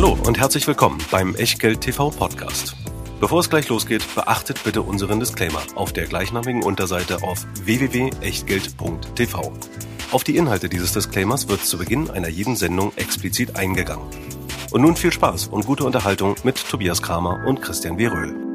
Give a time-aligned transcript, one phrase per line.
[0.00, 2.76] Hallo und herzlich willkommen beim Echtgeld TV Podcast.
[3.18, 9.52] Bevor es gleich losgeht, beachtet bitte unseren Disclaimer auf der gleichnamigen Unterseite auf www.echtgeld.tv.
[10.12, 14.06] Auf die Inhalte dieses Disclaimers wird zu Beginn einer jeden Sendung explizit eingegangen.
[14.70, 18.06] Und nun viel Spaß und gute Unterhaltung mit Tobias Kramer und Christian W.
[18.06, 18.48] Röhl.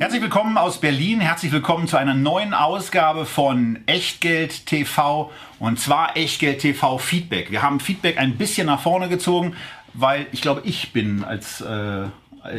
[0.00, 1.20] Herzlich willkommen aus Berlin.
[1.20, 7.50] Herzlich willkommen zu einer neuen Ausgabe von Echtgeld TV und zwar Echtgeld TV Feedback.
[7.50, 9.56] Wir haben Feedback ein bisschen nach vorne gezogen,
[9.94, 12.06] weil ich glaube, ich bin als äh,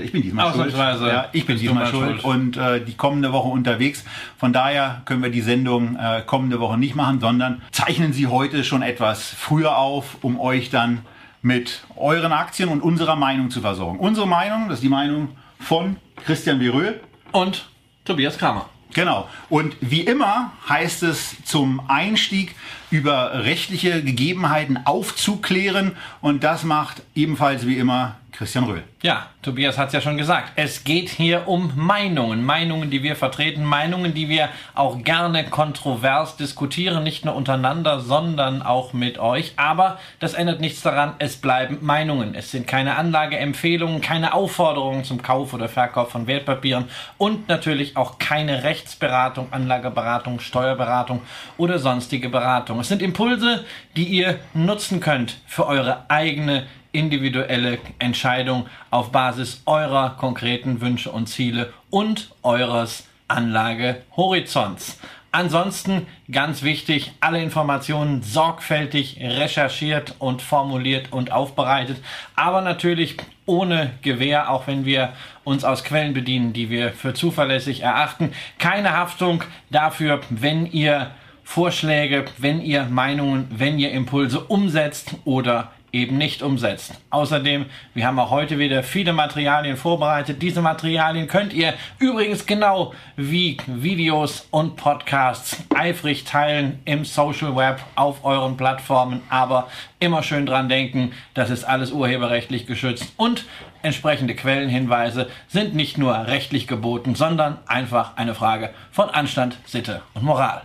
[0.04, 0.74] ich bin diesmal schuld.
[0.76, 2.24] Ja, ich bin diesmal schuld, schuld.
[2.24, 4.04] und äh, die kommende Woche unterwegs.
[4.38, 8.64] Von daher können wir die Sendung äh, kommende Woche nicht machen, sondern zeichnen sie heute
[8.64, 11.00] schon etwas früher auf, um euch dann
[11.42, 13.98] mit euren Aktien und unserer Meinung zu versorgen.
[13.98, 15.96] Unsere Meinung, das ist die Meinung von
[16.26, 16.94] Christian Virö
[17.32, 17.68] und
[18.06, 18.70] Tobias Kramer.
[18.94, 19.30] Genau.
[19.50, 22.56] Und wie immer heißt es zum Einstieg
[22.90, 28.84] über rechtliche Gegebenheiten aufzuklären und das macht ebenfalls wie immer Christian Röhl.
[29.04, 30.54] Ja, Tobias hat es ja schon gesagt.
[30.56, 32.44] Es geht hier um Meinungen.
[32.44, 38.62] Meinungen, die wir vertreten, Meinungen, die wir auch gerne kontrovers diskutieren, nicht nur untereinander, sondern
[38.62, 39.54] auch mit euch.
[39.58, 42.34] Aber das ändert nichts daran, es bleiben Meinungen.
[42.36, 46.86] Es sind keine Anlageempfehlungen, keine Aufforderungen zum Kauf oder Verkauf von Wertpapieren
[47.18, 51.22] und natürlich auch keine Rechtsberatung, Anlageberatung, Steuerberatung
[51.58, 52.80] oder sonstige Beratung.
[52.80, 60.12] Es sind Impulse, die ihr nutzen könnt für eure eigene individuelle Entscheidung auf Basis eurer
[60.12, 65.00] konkreten Wünsche und Ziele und eures Anlagehorizonts.
[65.34, 72.04] Ansonsten ganz wichtig, alle Informationen sorgfältig recherchiert und formuliert und aufbereitet,
[72.36, 75.14] aber natürlich ohne Gewähr, auch wenn wir
[75.46, 78.34] uns aus Quellen bedienen, die wir für zuverlässig erachten.
[78.60, 81.12] Keine Haftung dafür, wenn ihr
[81.46, 86.94] Vorschläge, wenn ihr Meinungen, wenn ihr Impulse umsetzt oder eben nicht umsetzt.
[87.10, 90.42] Außerdem, wir haben auch heute wieder viele Materialien vorbereitet.
[90.42, 97.82] Diese Materialien könnt ihr übrigens genau wie Videos und Podcasts eifrig teilen im Social Web
[97.96, 99.22] auf euren Plattformen.
[99.30, 99.68] Aber
[100.00, 103.46] immer schön dran denken, das ist alles urheberrechtlich geschützt und
[103.82, 110.24] entsprechende Quellenhinweise sind nicht nur rechtlich geboten, sondern einfach eine Frage von Anstand, Sitte und
[110.24, 110.62] Moral.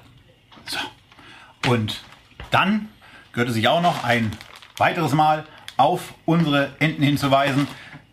[0.67, 0.79] So.
[1.71, 2.01] Und
[2.51, 2.89] dann
[3.33, 4.33] gehörte sich auch noch ein
[4.79, 5.45] weiteres Mal
[5.77, 7.67] auf unsere Enten hinzuweisen.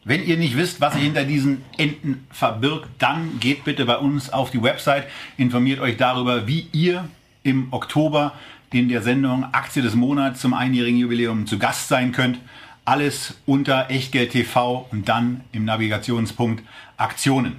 [0.06, 4.32] Wenn ihr nicht wisst, was sich hinter diesen Enten verbirgt, dann geht bitte bei uns
[4.32, 5.06] auf die Website,
[5.38, 7.06] informiert euch darüber, wie ihr
[7.44, 8.34] im Oktober
[8.72, 12.40] in der Sendung Aktie des Monats zum einjährigen Jubiläum zu Gast sein könnt.
[12.86, 16.64] Alles unter Echtgeld TV und dann im Navigationspunkt
[16.98, 17.58] Aktionen.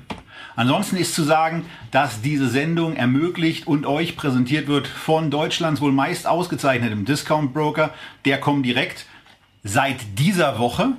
[0.57, 5.93] Ansonsten ist zu sagen, dass diese Sendung ermöglicht und euch präsentiert wird von Deutschlands wohl
[5.93, 7.93] meist ausgezeichnetem Discount Broker,
[8.25, 9.07] der kommt direkt
[9.65, 10.93] seit dieser Woche,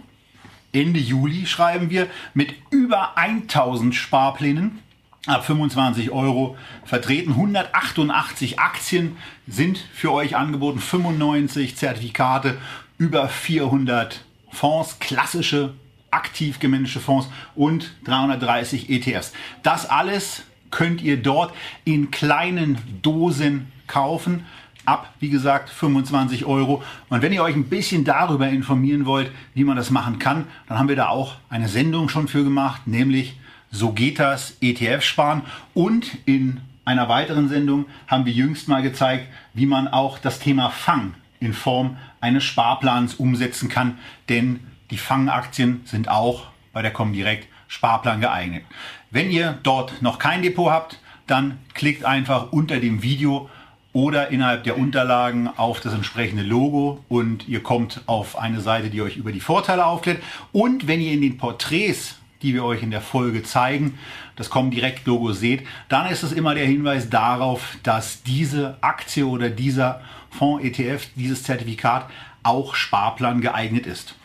[0.74, 4.80] Ende Juli schreiben wir, mit über 1000 Sparplänen.
[5.26, 7.32] Ab 25 Euro vertreten.
[7.32, 9.18] 188 Aktien
[9.48, 12.58] sind für euch angeboten, 95 Zertifikate,
[12.98, 15.74] über 400 Fonds, klassische
[16.16, 19.34] aktiv gemanagte Fonds und 330 ETFs.
[19.64, 21.54] Das alles könnt ihr dort
[21.84, 24.46] in kleinen Dosen kaufen.
[24.86, 26.84] Ab, wie gesagt, 25 Euro.
[27.10, 30.78] Und wenn ihr euch ein bisschen darüber informieren wollt, wie man das machen kann, dann
[30.78, 33.38] haben wir da auch eine Sendung schon für gemacht, nämlich
[33.72, 35.42] So geht das ETF sparen.
[35.74, 40.70] Und in einer weiteren Sendung haben wir jüngst mal gezeigt, wie man auch das Thema
[40.70, 43.98] Fang in Form eines Sparplans umsetzen kann.
[44.30, 44.60] Denn
[44.92, 48.64] die Fangaktien sind auch bei der Comdirect Sparplan geeignet.
[49.12, 53.50] Wenn ihr dort noch kein Depot habt, dann klickt einfach unter dem Video
[53.94, 59.02] oder innerhalb der Unterlagen auf das entsprechende Logo und ihr kommt auf eine Seite, die
[59.02, 60.22] euch über die Vorteile aufklärt.
[60.52, 63.98] Und wenn ihr in den Porträts, die wir euch in der Folge zeigen,
[64.36, 69.50] das Comdirect Logo seht, dann ist es immer der Hinweis darauf, dass diese Aktie oder
[69.50, 72.10] dieser Fonds ETF, dieses Zertifikat
[72.44, 74.16] auch Sparplan geeignet ist.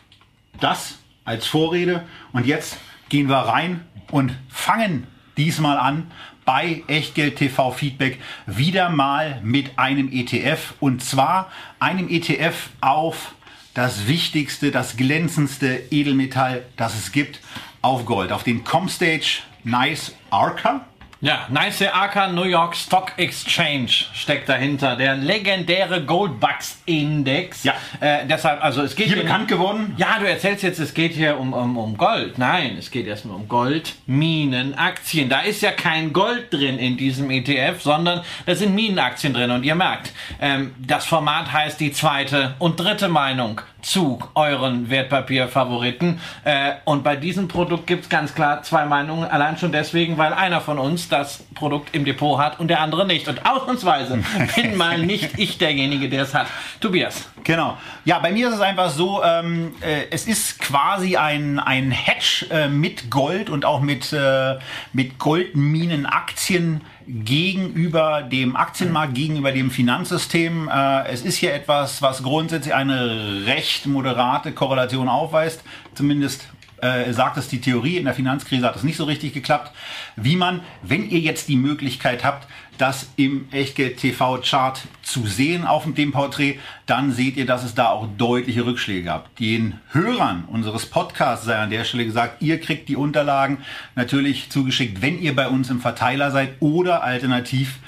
[0.61, 2.05] Das als Vorrede.
[2.31, 2.77] Und jetzt
[3.09, 6.09] gehen wir rein und fangen diesmal an
[6.45, 10.75] bei Echtgeld TV Feedback wieder mal mit einem ETF.
[10.79, 13.33] Und zwar einem ETF auf
[13.73, 17.39] das wichtigste, das glänzendste Edelmetall, das es gibt,
[17.81, 18.31] auf Gold.
[18.31, 20.85] Auf den Comstage Nice Arca.
[21.23, 21.91] Ja, NYSE
[22.33, 24.95] New York Stock Exchange steckt dahinter.
[24.95, 27.63] Der legendäre Goldbucks Index.
[27.63, 27.75] Ja.
[27.99, 29.93] Äh, deshalb, also es geht Hier hier bekannt geworden.
[29.97, 32.39] Ja, du erzählst jetzt, es geht hier um, um, um Gold.
[32.39, 35.29] Nein, es geht erstmal um Goldminenaktien.
[35.29, 39.51] Da ist ja kein Gold drin in diesem ETF, sondern da sind Minenaktien drin.
[39.51, 46.19] Und ihr merkt, ähm, das Format heißt die zweite und dritte Meinung zu euren Wertpapierfavoriten.
[46.43, 49.29] Äh, und bei diesem Produkt gibt's ganz klar zwei Meinungen.
[49.29, 53.05] Allein schon deswegen, weil einer von uns das Produkt im Depot hat und der andere
[53.05, 53.27] nicht.
[53.27, 54.23] Und ausnahmsweise
[54.55, 56.47] bin mal nicht ich derjenige, der es hat.
[56.79, 57.29] Tobias.
[57.43, 57.77] Genau.
[58.05, 62.47] Ja, bei mir ist es einfach so, ähm, äh, es ist quasi ein, ein Hedge
[62.51, 64.57] äh, mit Gold und auch mit, äh,
[64.93, 70.69] mit Goldminenaktien gegenüber dem Aktienmarkt, gegenüber dem Finanzsystem.
[70.69, 75.63] Äh, es ist hier etwas, was grundsätzlich eine recht moderate Korrelation aufweist,
[75.95, 76.47] zumindest
[76.81, 79.71] äh, sagt es die Theorie, in der Finanzkrise hat es nicht so richtig geklappt,
[80.15, 82.47] wie man, wenn ihr jetzt die Möglichkeit habt,
[82.77, 86.57] das im Echtgeld-TV-Chart zu sehen auf dem Porträt,
[86.87, 89.35] dann seht ihr, dass es da auch deutliche Rückschläge gab.
[89.35, 93.59] Den Hörern unseres Podcasts sei an der Stelle gesagt, ihr kriegt die Unterlagen
[93.95, 97.79] natürlich zugeschickt, wenn ihr bei uns im Verteiler seid oder alternativ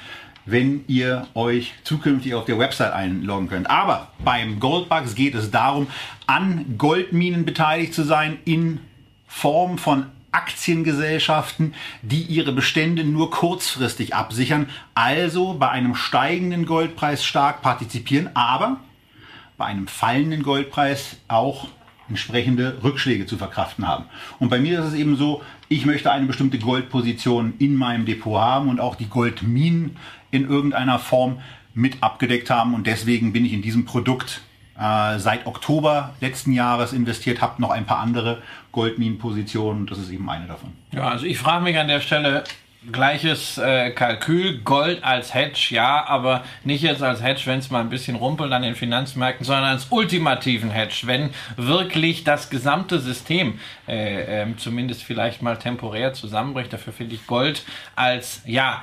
[0.46, 3.70] wenn ihr euch zukünftig auf der Website einloggen könnt.
[3.70, 5.88] Aber beim Goldbugs geht es darum,
[6.28, 8.80] an Goldminen beteiligt zu sein in
[9.28, 17.62] Form von Aktiengesellschaften, die ihre Bestände nur kurzfristig absichern, also bei einem steigenden Goldpreis stark
[17.62, 18.78] partizipieren, aber
[19.58, 21.68] bei einem fallenden Goldpreis auch
[22.10, 24.06] entsprechende Rückschläge zu verkraften haben.
[24.40, 28.40] Und bei mir ist es eben so, ich möchte eine bestimmte Goldposition in meinem Depot
[28.40, 29.98] haben und auch die Goldminen
[30.32, 31.40] in irgendeiner Form
[31.74, 32.74] mit abgedeckt haben.
[32.74, 34.42] Und deswegen bin ich in diesem Produkt
[34.80, 38.42] äh, seit Oktober letzten Jahres investiert, habe noch ein paar andere
[38.72, 39.86] Goldminenpositionen.
[39.86, 40.74] Das ist eben eine davon.
[40.92, 42.44] Ja, also ich frage mich an der Stelle,
[42.92, 47.80] gleiches äh, Kalkül, Gold als Hedge, ja, aber nicht jetzt als Hedge, wenn es mal
[47.80, 53.60] ein bisschen rumpelt an den Finanzmärkten, sondern als ultimativen Hedge, wenn wirklich das gesamte System
[53.88, 56.74] äh, äh, zumindest vielleicht mal temporär zusammenbricht.
[56.74, 57.64] Dafür finde ich Gold
[57.96, 58.82] als, ja,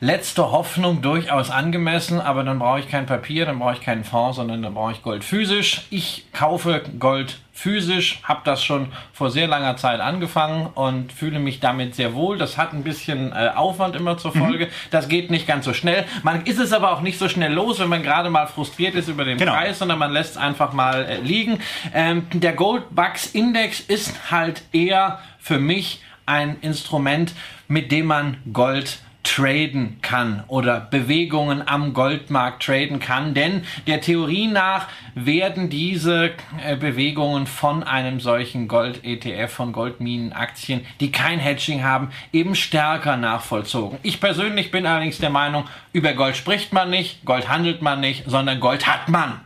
[0.00, 4.36] letzte Hoffnung durchaus angemessen, aber dann brauche ich kein Papier, dann brauche ich keinen Fonds,
[4.36, 5.86] sondern dann brauche ich Gold physisch.
[5.90, 11.60] Ich kaufe Gold physisch, habe das schon vor sehr langer Zeit angefangen und fühle mich
[11.60, 12.36] damit sehr wohl.
[12.36, 14.66] Das hat ein bisschen äh, Aufwand immer zur Folge.
[14.66, 14.70] Mhm.
[14.90, 16.04] Das geht nicht ganz so schnell.
[16.22, 19.08] Man ist es aber auch nicht so schnell los, wenn man gerade mal frustriert ist
[19.08, 19.52] über den genau.
[19.52, 21.60] Preis, sondern man lässt es einfach mal äh, liegen.
[21.94, 27.32] Ähm, der Goldbucks Index ist halt eher für mich ein Instrument,
[27.68, 33.34] mit dem man Gold traden kann oder Bewegungen am Goldmarkt traden kann.
[33.34, 36.30] Denn der Theorie nach werden diese
[36.64, 43.98] äh, Bewegungen von einem solchen Gold-ETF, von Goldminenaktien, die kein Hedging haben, eben stärker nachvollzogen.
[44.02, 48.24] Ich persönlich bin allerdings der Meinung, über Gold spricht man nicht, Gold handelt man nicht,
[48.26, 49.40] sondern Gold hat man.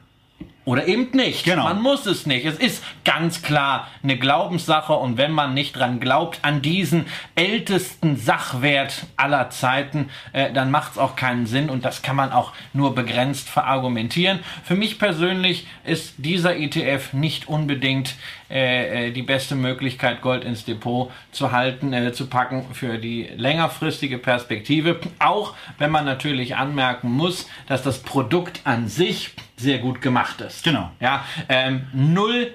[0.70, 1.42] Oder eben nicht.
[1.42, 1.64] Genau.
[1.64, 2.46] Man muss es nicht.
[2.46, 8.16] Es ist ganz klar eine Glaubenssache und wenn man nicht dran glaubt, an diesen ältesten
[8.16, 12.52] Sachwert aller Zeiten, äh, dann macht es auch keinen Sinn und das kann man auch
[12.72, 14.38] nur begrenzt verargumentieren.
[14.62, 18.14] Für mich persönlich ist dieser ETF nicht unbedingt
[18.50, 23.28] äh, äh, die beste Möglichkeit, Gold ins Depot zu halten, äh, zu packen für die
[23.36, 24.98] längerfristige Perspektive.
[25.18, 30.64] Auch wenn man natürlich anmerken muss, dass das Produkt an sich sehr gut gemacht ist.
[30.64, 30.90] Genau.
[30.98, 32.52] Ja, ähm, 0,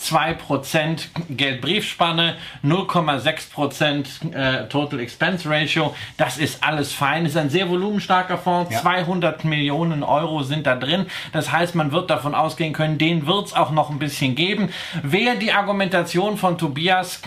[0.00, 5.94] 2% Geldbriefspanne, 0,6% äh, Total Expense Ratio.
[6.16, 7.26] Das ist alles fein.
[7.26, 8.72] Ist ein sehr volumenstarker Fonds.
[8.72, 8.80] Ja.
[8.80, 11.06] 200 Millionen Euro sind da drin.
[11.32, 14.70] Das heißt, man wird davon ausgehen können, den wird es auch noch ein bisschen geben.
[15.02, 17.20] Wer die Argumentation von Tobias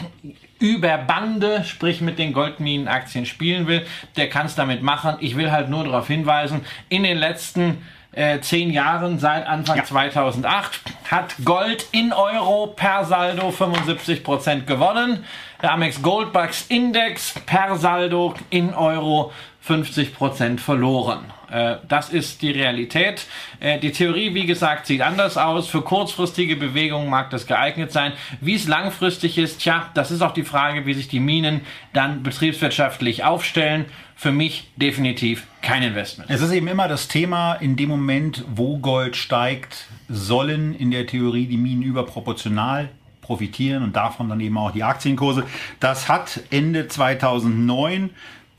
[0.60, 5.18] über Bande, sprich mit den Goldminenaktien spielen will, der kann es damit machen.
[5.20, 7.80] Ich will halt nur darauf hinweisen, in den letzten
[8.14, 9.84] äh, zehn Jahren seit Anfang ja.
[9.84, 15.26] 2008 hat Gold in Euro per Saldo 75% gewonnen.
[15.62, 19.32] Der Amex Goldbucks Index per Saldo in Euro
[19.68, 21.26] 50% verloren.
[21.52, 23.28] Äh, das ist die Realität.
[23.60, 25.68] Äh, die Theorie, wie gesagt, sieht anders aus.
[25.68, 28.14] Für kurzfristige Bewegungen mag das geeignet sein.
[28.40, 31.62] Wie es langfristig ist, tja, das ist auch die Frage, wie sich die Minen
[31.94, 33.86] dann betriebswirtschaftlich aufstellen.
[34.16, 36.30] Für mich definitiv kein Investment.
[36.30, 41.08] Es ist eben immer das Thema, in dem Moment, wo Gold steigt, sollen in der
[41.08, 42.90] Theorie die Minen überproportional
[43.22, 45.46] profitieren und davon dann eben auch die Aktienkurse.
[45.80, 48.12] Das hat Ende 2009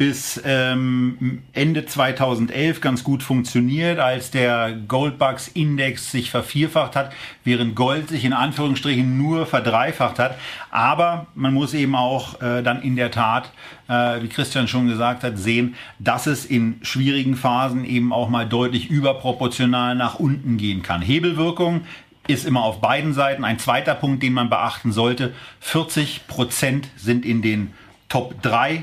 [0.02, 7.12] bis ähm, Ende 2011 ganz gut funktioniert, als der Goldbugs Index sich vervierfacht hat,
[7.44, 10.36] während Gold sich in Anführungsstrichen nur verdreifacht hat.
[10.72, 13.52] Aber man muss eben auch äh, dann in der Tat,
[13.86, 18.48] äh, wie Christian schon gesagt hat, sehen, dass es in schwierigen Phasen eben auch mal
[18.48, 21.00] deutlich überproportional nach unten gehen kann.
[21.00, 21.82] Hebelwirkung
[22.26, 23.44] ist immer auf beiden Seiten.
[23.44, 27.72] Ein zweiter Punkt, den man beachten sollte, 40 Prozent sind in den
[28.08, 28.82] Top 3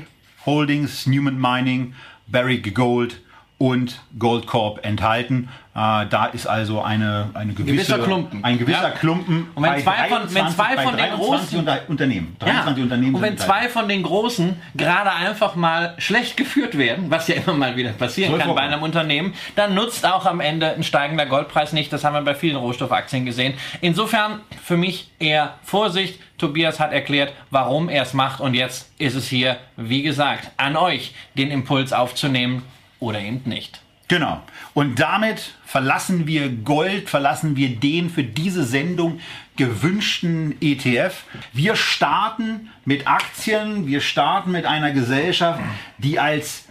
[0.50, 1.94] Holdings, Newman Mining,
[2.26, 3.18] Barrick Gold
[3.60, 5.50] und Goldcorp enthalten.
[5.74, 8.42] Äh, da ist also eine, eine gewisse, Gewisser Klumpen.
[8.42, 8.90] ein gewisser Ja.
[8.90, 11.78] Klumpen Und wenn bei zwei von- wenn 23 zwei bei von den 23 großen- Unter
[11.88, 12.36] Unternehmen.
[12.40, 17.10] Ja, 23 Unternehmen und wenn zwei von den Großen gerade einfach mal schlecht geführt werden,
[17.10, 18.72] was ja immer mal wieder passieren kann bei vorkommen.
[18.72, 21.92] einem Unternehmen, dann nutzt auch am Ende ein steigender Goldpreis nicht.
[21.92, 23.52] Das haben wir bei vielen Rohstoffaktien gesehen.
[23.82, 26.18] Insofern für mich eher Vorsicht.
[26.38, 30.76] Tobias hat erklärt, warum er es macht und jetzt ist es hier, wie gesagt, an
[30.76, 32.62] euch, den Impuls aufzunehmen
[33.00, 33.80] oder eben nicht.
[34.08, 34.42] Genau.
[34.74, 39.20] Und damit verlassen wir Gold, verlassen wir den für diese Sendung
[39.56, 41.22] gewünschten ETF.
[41.52, 45.60] Wir starten mit Aktien, wir starten mit einer Gesellschaft,
[45.98, 46.64] die als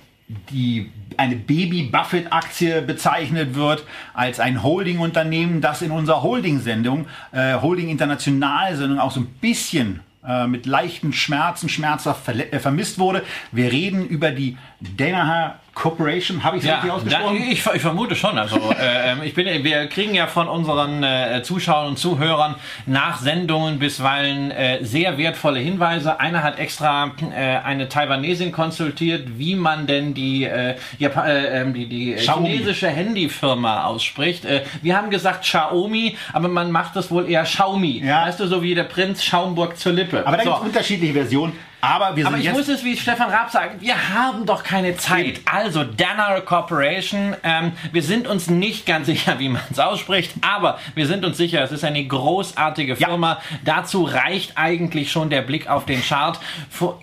[0.52, 3.84] die eine Baby Buffett Aktie bezeichnet wird
[4.14, 9.22] als ein Holding Unternehmen, das in unserer Holding Sendung, äh, Holding International Sendung auch so
[9.22, 13.24] ein bisschen äh, mit leichten Schmerzen, schmerzhaft verle- äh, vermisst wurde.
[13.52, 16.44] Wir reden über die Danaher Corporation.
[16.44, 17.38] Habe ich es richtig Ja, ausgesprochen?
[17.38, 18.38] da, ich, ich vermute schon.
[18.38, 22.56] Also äh, ähm, ich bin, wir kriegen ja von unseren äh, Zuschauern und Zuhörern
[22.86, 26.20] nach Sendungen bisweilen äh, sehr wertvolle Hinweise.
[26.20, 31.88] Einer hat extra äh, eine Taiwanesin konsultiert, wie man denn die, äh, äh, ähm, die,
[31.88, 34.46] die chinesische Handyfirma ausspricht.
[34.82, 38.04] Wir haben gesagt Xiaomi, aber man macht das wohl eher Xiaomi.
[38.06, 38.26] Ja.
[38.26, 40.28] Weißt du, so wie der Prinz Schaumburg zur Lippe.
[40.28, 40.50] Aber da so.
[40.50, 41.69] gibt es unterschiedliche Versionen.
[41.82, 44.64] Aber wir sind Aber ich jetzt muss es wie Stefan Raab sagen, wir haben doch
[44.64, 45.42] keine Zeit.
[45.46, 50.80] Also Danaher Corporation, ähm, wir sind uns nicht ganz sicher, wie man es ausspricht, aber
[50.96, 53.08] wir sind uns sicher, es ist eine großartige Ja.
[53.08, 53.40] Firma.
[53.64, 56.40] Dazu reicht eigentlich schon der Blick auf den Chart.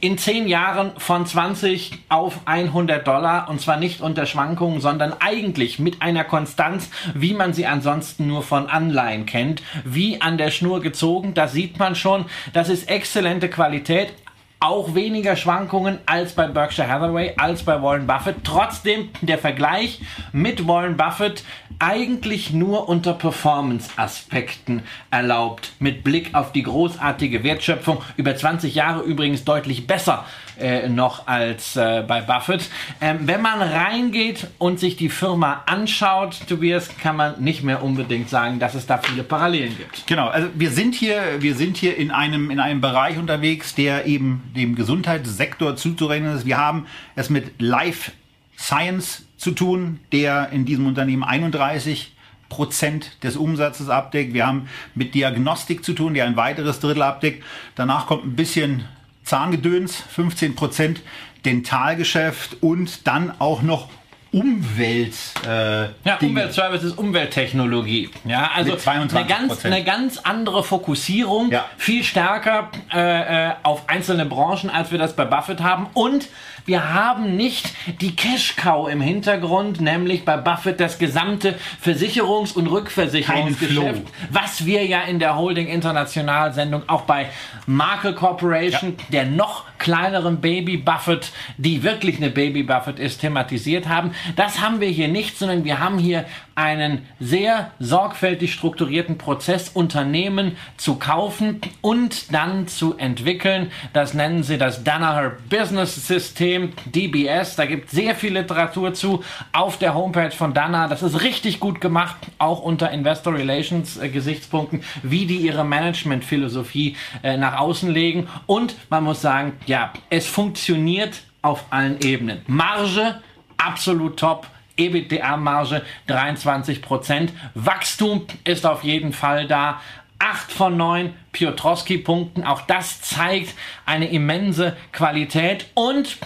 [0.01, 5.79] In zehn Jahren von 20 auf 100 Dollar und zwar nicht unter Schwankungen, sondern eigentlich
[5.79, 10.81] mit einer Konstanz, wie man sie ansonsten nur von Anleihen kennt, wie an der Schnur
[10.81, 11.35] gezogen.
[11.35, 14.13] Da sieht man schon, das ist exzellente Qualität
[14.61, 18.37] auch weniger Schwankungen als bei Berkshire Hathaway, als bei Warren Buffett.
[18.45, 20.01] Trotzdem der Vergleich
[20.33, 21.45] mit Warren Buffett
[21.79, 25.73] eigentlich nur unter Performance-Aspekten erlaubt.
[25.79, 28.03] Mit Blick auf die großartige Wertschöpfung.
[28.17, 30.25] Über 20 Jahre übrigens deutlich besser
[30.59, 32.69] äh, noch als äh, bei Buffett.
[33.01, 38.29] Ähm, wenn man reingeht und sich die Firma anschaut, Tobias, kann man nicht mehr unbedingt
[38.29, 40.07] sagen, dass es da viele Parallelen gibt.
[40.07, 44.07] Genau, also wir sind hier, wir sind hier in einem, in einem Bereich unterwegs, der
[44.07, 46.47] eben dem Gesundheitssektor zuzurechnen ist.
[46.47, 48.13] Wir haben es mit Life
[48.59, 52.13] Science zu tun, der in diesem Unternehmen 31
[52.49, 54.33] Prozent des Umsatzes abdeckt.
[54.33, 57.45] Wir haben mit Diagnostik zu tun, der ein weiteres Drittel abdeckt.
[57.75, 58.85] Danach kommt ein bisschen
[59.27, 61.01] Zahngedöns, 15 Prozent
[61.45, 63.89] Dentalgeschäft und dann auch noch
[64.33, 65.15] Umwelt.
[65.47, 66.31] Äh, Ja, Dinge.
[66.33, 68.11] Umweltservices, Umwelttechnologie.
[68.25, 69.17] Ja, also Mit 22%.
[69.17, 71.65] eine ganz, eine ganz andere Fokussierung, Ja.
[71.79, 75.87] viel stärker äh, äh, auf einzelne Branchen, als wir das bei Buffett haben.
[75.95, 76.29] Und
[76.67, 84.03] wir haben nicht die Cash-Cow im Hintergrund, nämlich bei Buffett das gesamte Versicherungs- und Rückversicherungsgeschäft,
[84.31, 87.29] was wir ja in der Holding International Sendung auch bei
[87.67, 94.13] Markel Corporation, der noch kleineren Baby Buffett, die wirklich eine Baby Buffett ist, thematisiert haben.
[94.35, 96.25] Das haben wir hier nicht, sondern wir haben hier
[96.57, 103.71] einen sehr sorgfältig strukturierten Prozess, Unternehmen zu kaufen und dann zu entwickeln.
[103.93, 107.57] Das nennen sie das Danaher Business System, DBS.
[107.57, 109.23] Da gibt es sehr viel Literatur zu
[109.53, 110.89] auf der Homepage von Danaher.
[110.89, 116.97] Das ist richtig gut gemacht, auch unter Investor Relations äh, Gesichtspunkten, wie die ihre Managementphilosophie
[117.23, 118.29] äh, nach außen legen.
[118.47, 122.41] Und man muss sagen, ja, es funktioniert auf allen Ebenen.
[122.47, 123.21] Marge,
[123.59, 124.47] absolut top.
[124.77, 127.33] EBITDA-Marge 23 Prozent.
[127.55, 129.81] Wachstum ist auf jeden Fall da.
[130.19, 132.45] 8 von 9 Piotrowski-Punkten.
[132.45, 133.55] Auch das zeigt
[133.85, 136.17] eine immense Qualität und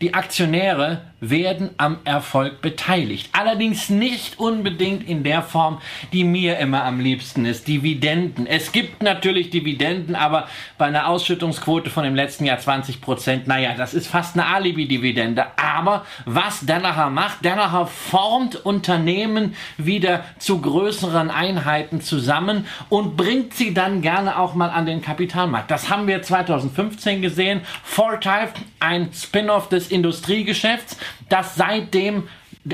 [0.00, 3.30] die Aktionäre werden am Erfolg beteiligt.
[3.32, 5.80] Allerdings nicht unbedingt in der Form,
[6.12, 8.46] die mir immer am liebsten ist, Dividenden.
[8.46, 13.74] Es gibt natürlich Dividenden, aber bei einer Ausschüttungsquote von im letzten Jahr 20 Prozent, naja,
[13.76, 15.46] das ist fast eine Alibi-Dividende.
[15.56, 23.74] Aber was Danaher macht, Danaher formt Unternehmen wieder zu größeren Einheiten zusammen und bringt sie
[23.74, 25.70] dann gerne auch mal an den Kapitalmarkt.
[25.70, 27.60] Das haben wir 2015 gesehen.
[27.82, 30.96] Fortive, ein Spin-off des Industriegeschäfts,
[31.28, 32.24] das seitdem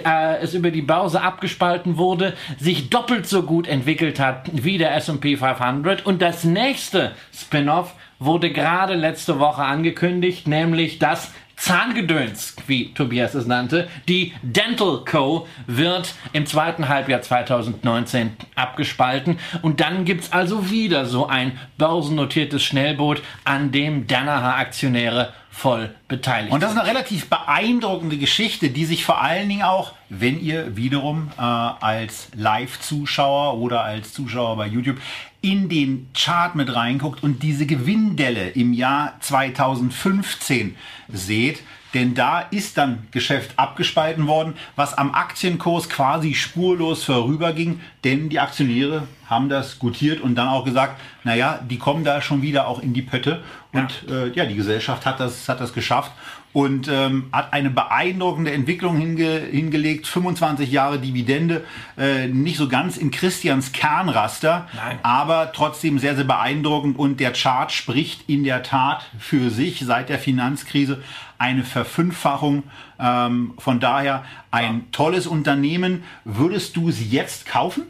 [0.04, 4.94] äh, es über die Börse abgespalten wurde, sich doppelt so gut entwickelt hat wie der
[4.96, 12.94] S&P 500 und das nächste Spin-off wurde gerade letzte Woche angekündigt, nämlich das Zahngedöns, wie
[12.94, 13.88] Tobias es nannte.
[14.08, 15.46] Die Dental Co.
[15.66, 19.38] wird im zweiten Halbjahr 2019 abgespalten.
[19.60, 25.94] Und dann gibt es also wieder so ein börsennotiertes Schnellboot, an dem Danaher Aktionäre voll
[26.08, 30.40] beteiligt Und das ist eine relativ beeindruckende Geschichte, die sich vor allen Dingen auch, wenn
[30.40, 34.96] ihr wiederum äh, als Live-Zuschauer oder als Zuschauer bei YouTube
[35.42, 40.76] in den Chart mit reinguckt und diese Gewinndelle im Jahr 2015
[41.08, 41.62] seht,
[41.94, 48.38] denn da ist dann Geschäft abgespalten worden, was am Aktienkurs quasi spurlos vorüberging, denn die
[48.38, 52.80] Aktionäre haben das gutiert und dann auch gesagt, naja, die kommen da schon wieder auch
[52.80, 53.42] in die Pötte.
[53.72, 56.12] Und ja, äh, ja die Gesellschaft hat das, hat das geschafft
[56.52, 60.06] und ähm, hat eine beeindruckende Entwicklung hinge hingelegt.
[60.06, 61.64] 25 Jahre Dividende,
[61.96, 64.98] äh, nicht so ganz in Christians Kernraster, Nein.
[65.02, 66.98] aber trotzdem sehr, sehr beeindruckend.
[66.98, 71.02] Und der Chart spricht in der Tat für sich seit der Finanzkrise
[71.38, 72.64] eine Verfünffachung.
[72.98, 76.02] Ähm, von daher ein tolles Unternehmen.
[76.24, 77.84] Würdest du sie jetzt kaufen?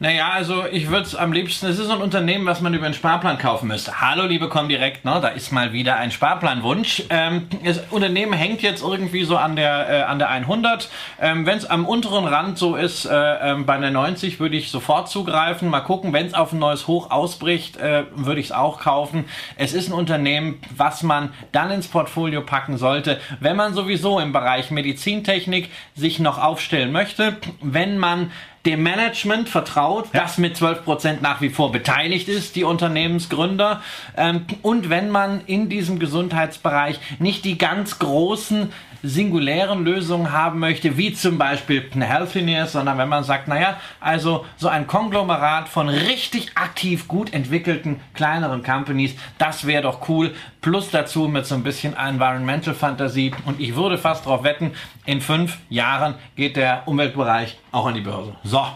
[0.00, 2.94] Naja, also ich würde es am liebsten, es ist ein Unternehmen, was man über einen
[2.94, 4.00] Sparplan kaufen müsste.
[4.00, 5.20] Hallo, liebe Comdirect, ne?
[5.22, 7.04] da ist mal wieder ein Sparplanwunsch.
[7.10, 10.90] Ähm, das Unternehmen hängt jetzt irgendwie so an der, äh, an der 100.
[11.20, 14.72] Ähm, wenn es am unteren Rand so ist, äh, äh, bei der 90 würde ich
[14.72, 15.70] sofort zugreifen.
[15.70, 19.26] Mal gucken, wenn es auf ein neues Hoch ausbricht, äh, würde ich es auch kaufen.
[19.56, 24.32] Es ist ein Unternehmen, was man dann ins Portfolio packen sollte, wenn man sowieso im
[24.32, 28.32] Bereich Medizintechnik sich noch aufstellen möchte, wenn man
[28.66, 30.22] dem Management vertraut, ja.
[30.22, 33.82] das mit 12% nach wie vor beteiligt ist, die Unternehmensgründer.
[34.16, 38.72] Ähm, und wenn man in diesem Gesundheitsbereich nicht die ganz großen
[39.04, 44.46] singulären Lösungen haben möchte, wie zum Beispiel eine Healthineers, sondern wenn man sagt, naja, also
[44.56, 50.34] so ein Konglomerat von richtig aktiv gut entwickelten kleineren Companies, das wäre doch cool.
[50.62, 53.32] Plus dazu mit so ein bisschen Environmental Fantasie.
[53.44, 54.72] Und ich würde fast darauf wetten,
[55.04, 58.34] in fünf Jahren geht der Umweltbereich auch an die Börse.
[58.42, 58.66] So,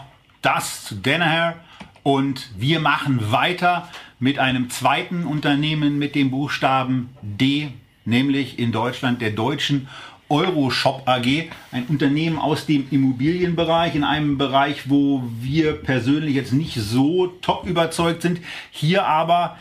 [0.41, 1.55] das zu Danaher.
[2.03, 7.71] Und wir machen weiter mit einem zweiten Unternehmen mit dem Buchstaben D,
[8.05, 9.87] nämlich in Deutschland der Deutschen
[10.29, 16.75] Euroshop AG, ein Unternehmen aus dem Immobilienbereich, in einem Bereich, wo wir persönlich jetzt nicht
[16.75, 18.39] so top überzeugt sind.
[18.71, 19.57] Hier aber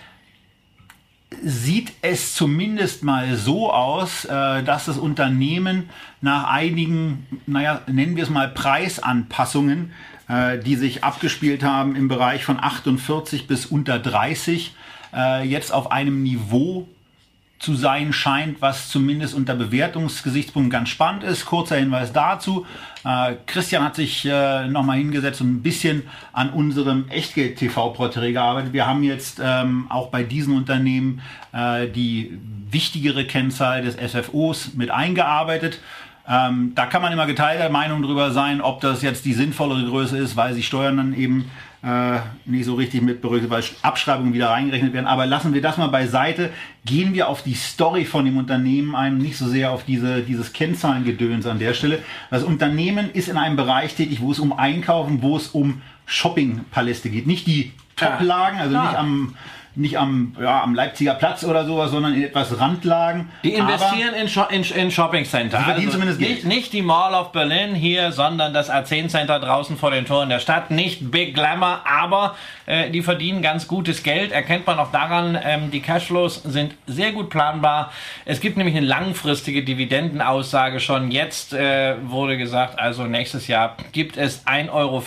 [1.42, 8.24] sieht es zumindest mal so aus, äh, dass das Unternehmen nach einigen, naja, nennen wir
[8.24, 9.92] es mal Preisanpassungen,
[10.28, 14.74] äh, die sich abgespielt haben im Bereich von 48 bis unter 30,
[15.14, 16.88] äh, jetzt auf einem Niveau
[17.58, 21.44] zu sein scheint, was zumindest unter Bewertungsgesichtspunkten ganz spannend ist.
[21.44, 22.66] Kurzer Hinweis dazu.
[23.04, 28.72] Äh, Christian hat sich äh, nochmal hingesetzt und ein bisschen an unserem Echtgeld-TV-Porträt gearbeitet.
[28.72, 31.20] Wir haben jetzt ähm, auch bei diesen Unternehmen
[31.52, 32.38] äh, die
[32.70, 35.80] wichtigere Kennzahl des SFOs mit eingearbeitet.
[36.28, 40.18] Ähm, da kann man immer geteilter Meinung drüber sein, ob das jetzt die sinnvollere Größe
[40.18, 41.50] ist, weil sie Steuern dann eben
[41.82, 45.06] äh, nicht so richtig mit berücksichtigt, weil Abschreibungen wieder reingerechnet werden.
[45.06, 46.50] Aber lassen wir das mal beiseite.
[46.84, 50.52] Gehen wir auf die Story von dem Unternehmen ein, nicht so sehr auf diese, dieses
[50.52, 52.00] Kennzahlengedöns an der Stelle.
[52.30, 57.10] Das Unternehmen ist in einem Bereich tätig, wo es um Einkaufen, wo es um Shoppingpaläste
[57.10, 57.26] geht.
[57.26, 58.82] Nicht die Top-Lagen, also ja.
[58.82, 59.34] nicht am
[59.78, 63.30] nicht am, ja, am Leipziger Platz oder sowas, sondern in etwas Randlagen.
[63.44, 65.58] Die investieren in, Sho in, in Shopping Center.
[65.58, 69.38] Die verdienen also zumindest nicht, nicht die Mall of Berlin hier, sondern das A10 Center
[69.38, 70.72] draußen vor den Toren der Stadt.
[70.72, 72.34] Nicht Big Glamour, aber
[72.68, 74.30] äh, die verdienen ganz gutes Geld.
[74.30, 77.90] Erkennt man auch daran, ähm, die Cashflows sind sehr gut planbar.
[78.26, 81.10] Es gibt nämlich eine langfristige Dividendenaussage schon.
[81.10, 85.02] Jetzt äh, wurde gesagt, also nächstes Jahr gibt es 1,50 Euro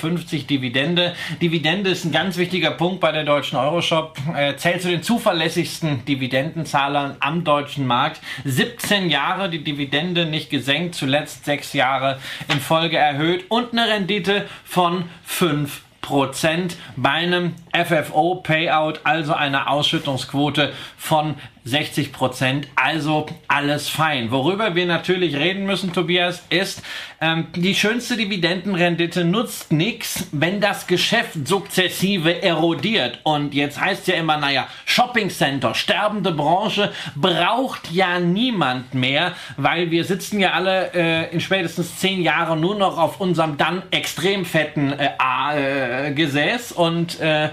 [0.49, 1.13] Dividende.
[1.39, 4.17] Dividende ist ein ganz wichtiger Punkt bei der deutschen Euroshop.
[4.35, 8.21] Äh, zählt zu den zuverlässigsten Dividendenzahlern am deutschen Markt.
[8.43, 12.19] 17 Jahre die Dividende nicht gesenkt, zuletzt sechs Jahre
[12.51, 20.73] in Folge erhöht und eine Rendite von 5 Prozent bei einem FFO-Payout, also eine Ausschüttungsquote
[20.97, 24.31] von 60 Prozent, also alles fein.
[24.31, 26.81] Worüber wir natürlich reden müssen, Tobias, ist,
[27.19, 33.19] ähm, die schönste Dividendenrendite nutzt nichts, wenn das Geschäft sukzessive erodiert.
[33.23, 39.91] Und jetzt heißt ja immer, naja, Shopping Center, sterbende Branche, braucht ja niemand mehr, weil
[39.91, 44.45] wir sitzen ja alle äh, in spätestens zehn Jahren nur noch auf unserem dann extrem
[44.45, 45.11] fetten äh,
[45.53, 47.49] äh, Gesäß und äh,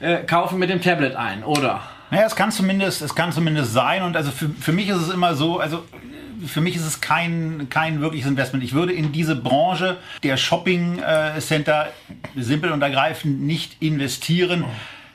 [0.00, 1.82] äh, kaufen mit dem Tablet ein, oder?
[2.10, 4.02] Naja, es kann zumindest, es kann zumindest sein.
[4.02, 5.84] Und also für, für mich ist es immer so, also
[6.46, 8.64] für mich ist es kein, kein wirkliches Investment.
[8.64, 11.88] Ich würde in diese Branche der Shopping äh, Center
[12.36, 14.64] simpel und ergreifend nicht investieren.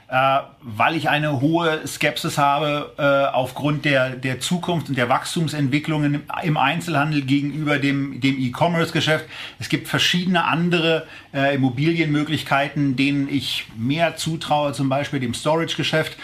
[0.07, 6.21] Äh, weil ich eine hohe Skepsis habe äh, aufgrund der, der Zukunft und der Wachstumsentwicklungen
[6.43, 9.25] im, Einzelhandel gegenüber dem, dem E-Commerce-Geschäft.
[9.57, 16.15] Es gibt verschiedene andere äh, Immobilienmöglichkeiten, denen ich mehr zutraue, zum Beispiel dem Storage-Geschäft.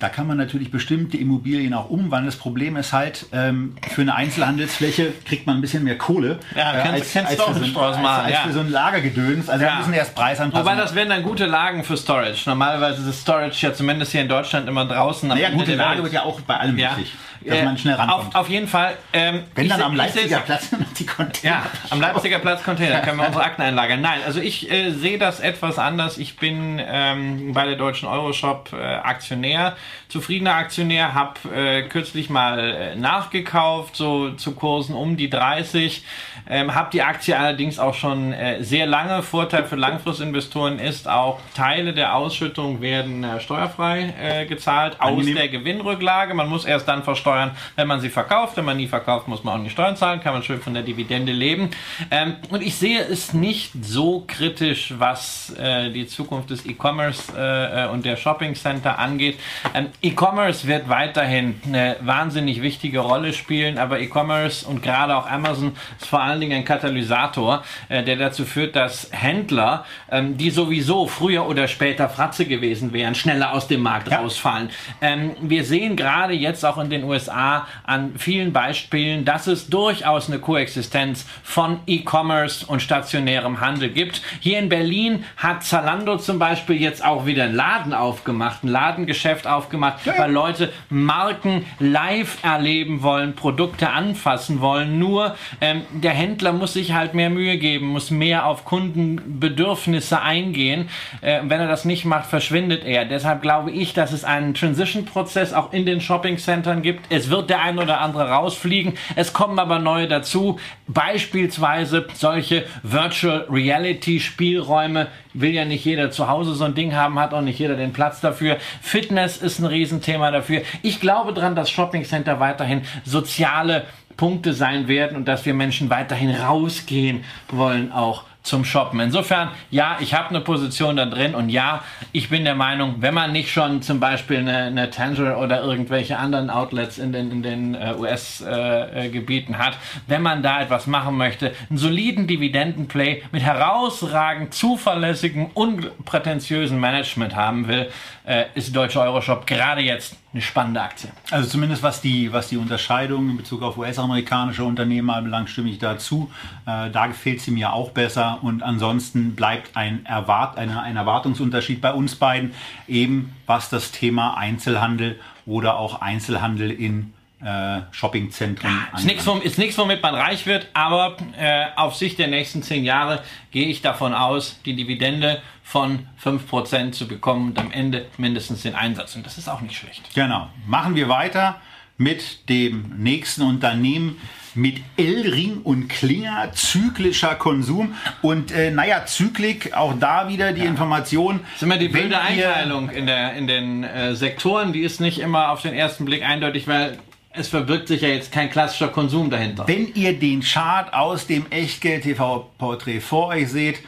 [0.00, 2.26] Da kann man natürlich bestimmte Immobilien auch umwandeln.
[2.26, 6.40] Das Problem ist halt, ähm, für eine Einzelhandelsfläche kriegt man ein bisschen mehr Kohle.
[6.56, 8.40] Ja, äh, als, als, als, für so ein, als, als ja.
[8.40, 9.50] für so ein Lagergedöns.
[9.50, 9.72] Also ja.
[9.72, 10.64] wir müssen erst Preis anpassen.
[10.64, 12.48] Wobei das wären dann gute Lagen für Storage.
[12.48, 15.28] Normalerweise ist Storage ja zumindest hier in Deutschland immer draußen.
[15.28, 16.96] Naja, gute Lage wird ja auch bei allem ja.
[16.96, 17.12] wichtig
[17.44, 18.34] dass äh, man schnell rankommt.
[18.34, 18.96] Auf, auf jeden Fall.
[19.12, 21.54] Ähm, Wenn dann am Leipziger Platz die Container.
[21.54, 24.00] Ja, am Leipziger Platz Container können wir unsere Akten einlagern.
[24.00, 26.18] Nein, also ich äh, sehe das etwas anders.
[26.18, 29.76] Ich bin ähm, bei der deutschen Euroshop äh, Aktionär,
[30.08, 36.04] zufriedener Aktionär, habe äh, kürzlich mal äh, nachgekauft, so zu Kursen um die 30.
[36.48, 39.22] Ähm, habe die Aktie allerdings auch schon äh, sehr lange.
[39.22, 46.34] Vorteil für Langfristinvestoren ist auch, Teile der Ausschüttung werden steuerfrei gezahlt aus der Gewinnrücklage.
[46.34, 48.56] Man muss erst dann versteuern wenn man sie verkauft.
[48.56, 50.82] Wenn man nie verkauft, muss man auch nicht Steuern zahlen, kann man schön von der
[50.82, 51.70] Dividende leben.
[52.10, 57.88] Ähm, und ich sehe es nicht so kritisch, was äh, die Zukunft des E-Commerce äh,
[57.88, 59.38] und der Shopping Center angeht.
[59.80, 65.72] Ähm, E-Commerce wird weiterhin eine wahnsinnig wichtige Rolle spielen, aber E-Commerce und gerade auch Amazon
[66.00, 71.06] ist vor allen Dingen ein Katalysator, äh, der dazu führt, dass Händler, ähm, die sowieso
[71.06, 74.18] früher oder später Fratze gewesen wären, schneller aus dem Markt ja.
[74.18, 74.70] rausfallen.
[75.00, 79.68] Ähm, wir sehen gerade jetzt auch in den USA, USA an vielen Beispielen, dass es
[79.68, 84.22] durchaus eine Koexistenz von E-Commerce und stationärem Handel gibt.
[84.40, 89.46] Hier in Berlin hat Zalando zum Beispiel jetzt auch wieder einen Laden aufgemacht, ein Ladengeschäft
[89.46, 90.14] aufgemacht, ja.
[90.18, 94.98] weil Leute Marken live erleben wollen, Produkte anfassen wollen.
[94.98, 100.88] Nur ähm, der Händler muss sich halt mehr Mühe geben, muss mehr auf Kundenbedürfnisse eingehen.
[101.20, 103.04] Äh, wenn er das nicht macht, verschwindet er.
[103.04, 107.62] Deshalb glaube ich, dass es einen Transition-Prozess auch in den Shopping-Centern gibt es wird der
[107.62, 108.94] ein oder andere rausfliegen.
[109.16, 110.58] Es kommen aber neue dazu.
[110.86, 115.08] Beispielsweise solche Virtual Reality Spielräume.
[115.32, 117.92] Will ja nicht jeder zu Hause so ein Ding haben, hat auch nicht jeder den
[117.92, 118.56] Platz dafür.
[118.80, 120.62] Fitness ist ein Riesenthema dafür.
[120.82, 123.84] Ich glaube daran, dass Shopping Center weiterhin soziale
[124.16, 129.00] Punkte sein werden und dass wir Menschen weiterhin rausgehen wollen auch zum Shoppen.
[129.00, 133.12] Insofern, ja, ich habe eine Position da drin und ja, ich bin der Meinung, wenn
[133.12, 137.42] man nicht schon zum Beispiel eine, eine Tanger oder irgendwelche anderen Outlets in den, in
[137.42, 139.76] den äh, US-Gebieten äh, hat,
[140.06, 147.68] wenn man da etwas machen möchte, einen soliden Dividendenplay mit herausragend zuverlässigem, unprätentiösen Management haben
[147.68, 147.90] will,
[148.24, 151.10] äh, ist deutsche Euroshop gerade jetzt eine spannende Aktie.
[151.30, 155.78] Also zumindest was die, was die Unterscheidung in Bezug auf US-amerikanische Unternehmen anbelangt, stimme ich
[155.78, 156.30] dazu.
[156.66, 161.80] Äh, da gefällt sie mir auch besser und ansonsten bleibt ein, Erwart, eine, ein Erwartungsunterschied
[161.80, 162.52] bei uns beiden,
[162.86, 167.12] eben was das Thema Einzelhandel oder auch Einzelhandel in
[167.42, 168.70] äh, Shoppingzentren.
[168.96, 172.84] Ist nichts, ist nichts, womit man reich wird, aber äh, auf Sicht der nächsten zehn
[172.84, 178.62] Jahre gehe ich davon aus, die Dividende von 5% zu bekommen und am Ende mindestens
[178.62, 179.16] den Einsatz.
[179.16, 180.02] Und das ist auch nicht schlecht.
[180.14, 180.48] Genau.
[180.66, 181.60] Machen wir weiter
[181.96, 184.20] mit dem nächsten Unternehmen
[184.54, 187.94] mit Elring und Klinger, zyklischer Konsum.
[188.20, 190.66] Und äh, naja, Zyklik, auch da wieder die ja.
[190.66, 191.40] Information.
[191.44, 195.18] Das ist immer die wilde Einteilung in, der, in den äh, Sektoren, die ist nicht
[195.18, 196.98] immer auf den ersten Blick eindeutig, weil
[197.32, 199.66] es verbirgt sich ja jetzt kein klassischer Konsum dahinter.
[199.66, 203.80] Wenn ihr den Chart aus dem Echtgeld-TV-Porträt vor euch seht,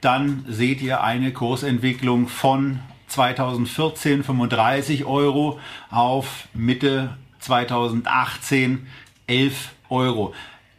[0.00, 5.58] dann seht ihr eine Kursentwicklung von 2014 35 Euro
[5.90, 8.86] auf Mitte 2018
[9.26, 10.34] 11 Euro.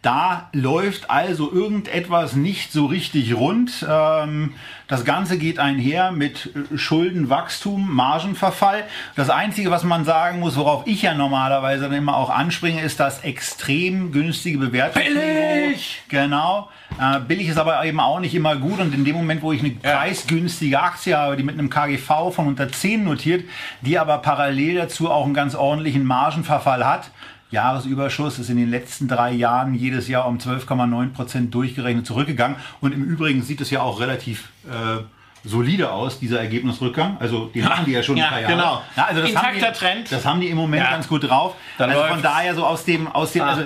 [0.06, 3.84] Da läuft also irgendetwas nicht so richtig rund.
[3.90, 4.54] Ähm,
[4.88, 8.84] das Ganze geht einher mit Schuldenwachstum, Margenverfall.
[9.16, 13.00] Das Einzige, was man sagen muss, worauf ich ja normalerweise dann immer auch anspringe, ist
[13.00, 15.22] das extrem günstige Bewertungsniveau.
[15.22, 16.04] Billig!
[16.08, 16.70] Genau.
[17.02, 19.62] Äh, billig ist aber eben auch nicht immer gut und in dem Moment, wo ich
[19.62, 23.44] eine preisgünstige Aktie habe, die mit einem KGV von unter 10 notiert,
[23.82, 27.10] die aber parallel dazu auch einen ganz ordentlichen Margenverfall hat,
[27.56, 32.58] Jahresüberschuss ist in den letzten drei Jahren jedes Jahr um 12,9 Prozent durchgerechnet zurückgegangen.
[32.82, 35.02] Und im Übrigen sieht es ja auch relativ äh,
[35.44, 37.18] solide aus, dieser Ergebnisrückgang.
[37.20, 38.54] Also den machen die ja schon Ja, ein paar Jahre.
[38.54, 38.82] genau.
[38.96, 40.12] Ja, also das haben, Intakter die, Trend.
[40.12, 40.92] das haben die im Moment Ja.
[40.92, 41.56] ganz gut drauf.
[41.78, 42.24] Dann also von läuft's.
[42.24, 43.50] daher so aus dem, aus dem, Ah.
[43.50, 43.64] also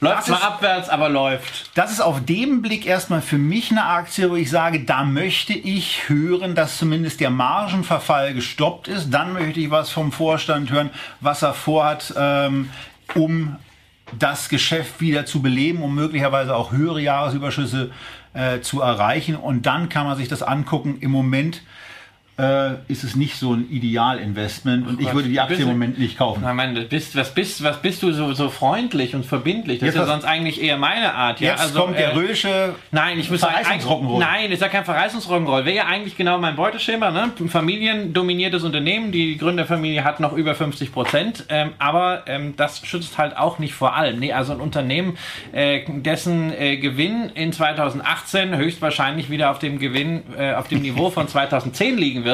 [0.00, 1.76] Läuft zwar abwärts, aber läuft.
[1.76, 5.52] das ist auf dem Blick erstmal für mich eine Aktie, wo ich sage, da möchte
[5.54, 9.10] ich hören, dass zumindest der Margenverfall gestoppt ist.
[9.12, 12.70] Dann möchte ich was vom Vorstand hören, was er vorhat, ähm,
[13.14, 13.56] um
[14.18, 17.90] das Geschäft wieder zu beleben, um möglicherweise auch höhere Jahresüberschüsse
[18.32, 19.36] äh, zu erreichen.
[19.36, 20.98] Und dann kann man sich das angucken.
[21.00, 21.62] Im Moment
[22.38, 26.16] äh, ist es nicht so ein Idealinvestment und ich würde die Aktie im Moment nicht
[26.16, 26.42] kaufen.
[26.42, 29.80] Mann, du bist, was bist, was bist du so, so freundlich und verbindlich?
[29.80, 31.40] Das Jetzt ist ja sonst eigentlich eher meine Art.
[31.40, 31.52] Ja?
[31.52, 33.54] Jetzt also, kommt der äh, rösche Nein, ich muss sagen,
[34.18, 35.64] Nein, ist ja kein Verreißungsrock'n'Roll.
[35.64, 37.10] Wäre ja eigentlich genau mein Beuteschema.
[37.10, 37.32] Ne?
[37.38, 39.10] Ein familiendominiertes Unternehmen.
[39.10, 41.44] Die Gründerfamilie hat noch über 50 Prozent.
[41.48, 44.20] Ähm, aber ähm, das schützt halt auch nicht vor allem.
[44.20, 45.18] Nee, also ein Unternehmen,
[45.52, 51.10] äh, dessen äh, Gewinn in 2018 höchstwahrscheinlich wieder auf dem Gewinn, äh, auf dem Niveau
[51.10, 52.27] von 2010 liegen wird,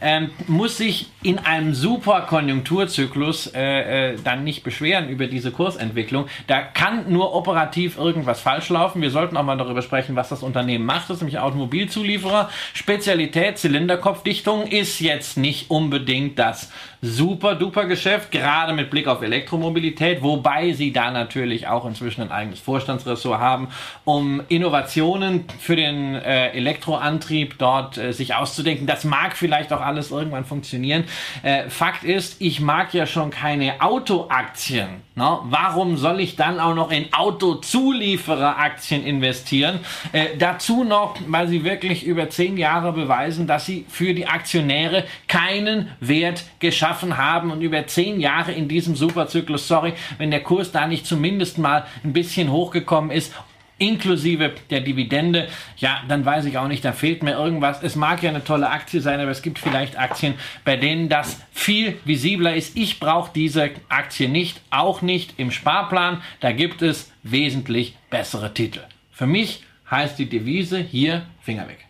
[0.00, 6.26] ähm, muss sich in einem super Konjunkturzyklus äh, äh, dann nicht beschweren über diese Kursentwicklung.
[6.46, 9.02] Da kann nur operativ irgendwas falsch laufen.
[9.02, 11.10] Wir sollten auch mal darüber sprechen, was das Unternehmen macht.
[11.10, 12.50] Das ist nämlich Automobilzulieferer.
[12.74, 16.70] Spezialität Zylinderkopfdichtung ist jetzt nicht unbedingt das
[17.04, 22.30] super duper Geschäft, gerade mit Blick auf Elektromobilität, wobei sie da natürlich auch inzwischen ein
[22.30, 23.68] eigenes Vorstandsressort haben,
[24.04, 28.86] um Innovationen für den äh, Elektroantrieb dort äh, sich auszudenken.
[28.86, 31.02] Das mag vielleicht auch alles irgendwann funktionieren.
[31.42, 35.02] Äh, Fakt ist, ich mag ja schon keine Autoaktien.
[35.16, 35.38] Ne?
[35.42, 39.80] Warum soll ich dann auch noch in Autozuliefereraktien investieren?
[40.12, 45.02] Äh, dazu noch, weil sie wirklich über zehn Jahre beweisen, dass sie für die Aktionäre
[45.26, 50.72] keinen Wert geschaffen haben und über zehn Jahre in diesem Superzyklus, sorry, wenn der Kurs
[50.72, 53.32] da nicht zumindest mal ein bisschen hochgekommen ist,
[53.78, 57.82] inklusive der Dividende, ja, dann weiß ich auch nicht, da fehlt mir irgendwas.
[57.82, 61.40] Es mag ja eine tolle Aktie sein, aber es gibt vielleicht Aktien, bei denen das
[61.52, 62.76] viel visibler ist.
[62.76, 66.22] Ich brauche diese Aktie nicht, auch nicht im Sparplan.
[66.40, 68.80] Da gibt es wesentlich bessere Titel.
[69.10, 71.86] Für mich heißt die Devise hier Finger weg.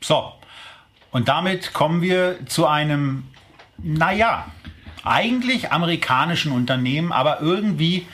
[0.00, 0.32] So,
[1.12, 3.24] und damit kommen wir zu einem,
[3.82, 4.46] naja,
[5.04, 8.06] eigentlich amerikanischen Unternehmen, aber irgendwie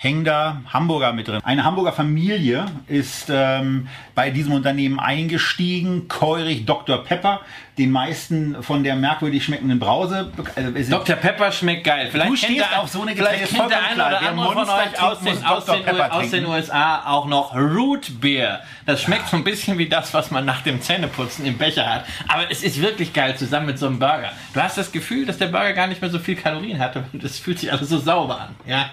[0.00, 1.40] hängen da Hamburger mit drin.
[1.42, 7.02] Eine Hamburger Familie ist ähm, bei diesem Unternehmen eingestiegen, Keurig Dr.
[7.02, 7.40] Pepper,
[7.78, 10.32] den meisten von der merkwürdig schmeckenden Brause.
[10.54, 11.16] Also, Dr.
[11.16, 12.08] Pepper schmeckt geil.
[12.12, 14.46] Vielleicht Du stehst der- auf so eine Vielleicht Getränke, kennt der eine oder Wer andere
[14.46, 16.46] von Monster euch aus den, aus, den, aus den.
[16.46, 18.60] USA auch noch Root Beer.
[18.86, 22.04] Das schmeckt so ein bisschen wie das, was man nach dem Zähneputzen im Becher hat.
[22.28, 24.30] Aber es ist wirklich geil zusammen mit so einem Burger.
[24.54, 26.94] Du hast das Gefühl, dass der Burger gar nicht mehr so viel Kalorien hat.
[26.94, 28.54] und Das fühlt sich alles so sauber an.
[28.64, 28.90] Ja.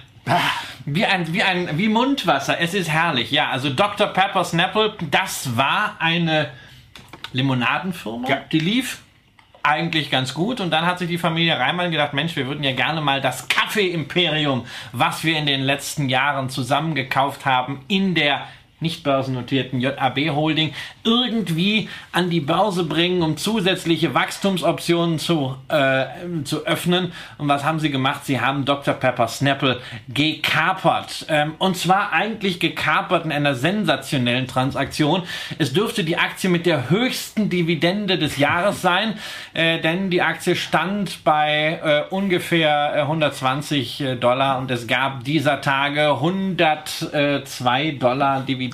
[0.84, 2.60] Wie ein, wie ein, wie Mundwasser.
[2.60, 3.30] Es ist herrlich.
[3.30, 4.08] Ja, also Dr.
[4.08, 6.50] Pepper Snapple, das war eine
[7.32, 8.28] Limonadenfirma.
[8.28, 8.40] Ja.
[8.52, 9.02] Die lief
[9.62, 12.72] eigentlich ganz gut und dann hat sich die Familie Reimann gedacht, Mensch, wir würden ja
[12.72, 18.46] gerne mal das Kaffee-Imperium, was wir in den letzten Jahren zusammengekauft haben, in der
[18.80, 26.04] nicht börsennotierten JAB Holding irgendwie an die Börse bringen, um zusätzliche Wachstumsoptionen zu, äh,
[26.44, 27.12] zu öffnen.
[27.38, 28.26] Und was haben sie gemacht?
[28.26, 28.94] Sie haben Dr.
[28.94, 31.24] Pepper Snapple gekapert.
[31.28, 35.22] Ähm, und zwar eigentlich gekapert in einer sensationellen Transaktion.
[35.58, 39.14] Es dürfte die Aktie mit der höchsten Dividende des Jahres sein,
[39.54, 45.62] äh, denn die Aktie stand bei äh, ungefähr äh, 120 Dollar und es gab dieser
[45.62, 48.65] Tage 102 Dollar Dividende.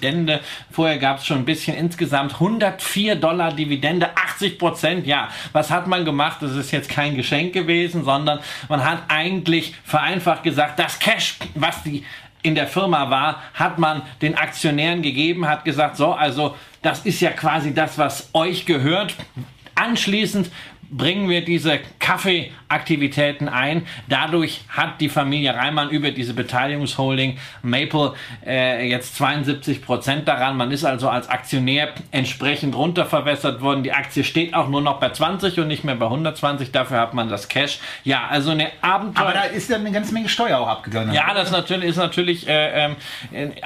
[0.70, 5.06] Vorher gab es schon ein bisschen insgesamt 104 Dollar Dividende, 80 Prozent.
[5.06, 6.38] Ja, was hat man gemacht?
[6.40, 11.82] Das ist jetzt kein Geschenk gewesen, sondern man hat eigentlich vereinfacht gesagt, das Cash, was
[11.82, 12.04] die
[12.42, 17.20] in der Firma war, hat man den Aktionären gegeben, hat gesagt, so, also das ist
[17.20, 19.14] ja quasi das, was euch gehört.
[19.74, 20.50] Anschließend
[20.92, 23.86] bringen wir diese Kaffeeaktivitäten ein.
[24.08, 28.14] Dadurch hat die Familie Reimann über diese Beteiligungsholding Maple
[28.46, 30.56] äh, jetzt 72 Prozent daran.
[30.56, 33.82] Man ist also als Aktionär entsprechend runterverwässert worden.
[33.82, 36.70] Die Aktie steht auch nur noch bei 20 und nicht mehr bei 120.
[36.72, 37.78] Dafür hat man das Cash.
[38.04, 39.24] Ja, also eine Abenteuer.
[39.26, 41.14] Aber da ist ja eine ganze Menge Steuer auch abgegangen.
[41.14, 42.96] Ja, das natürlich, ist natürlich äh, ähm,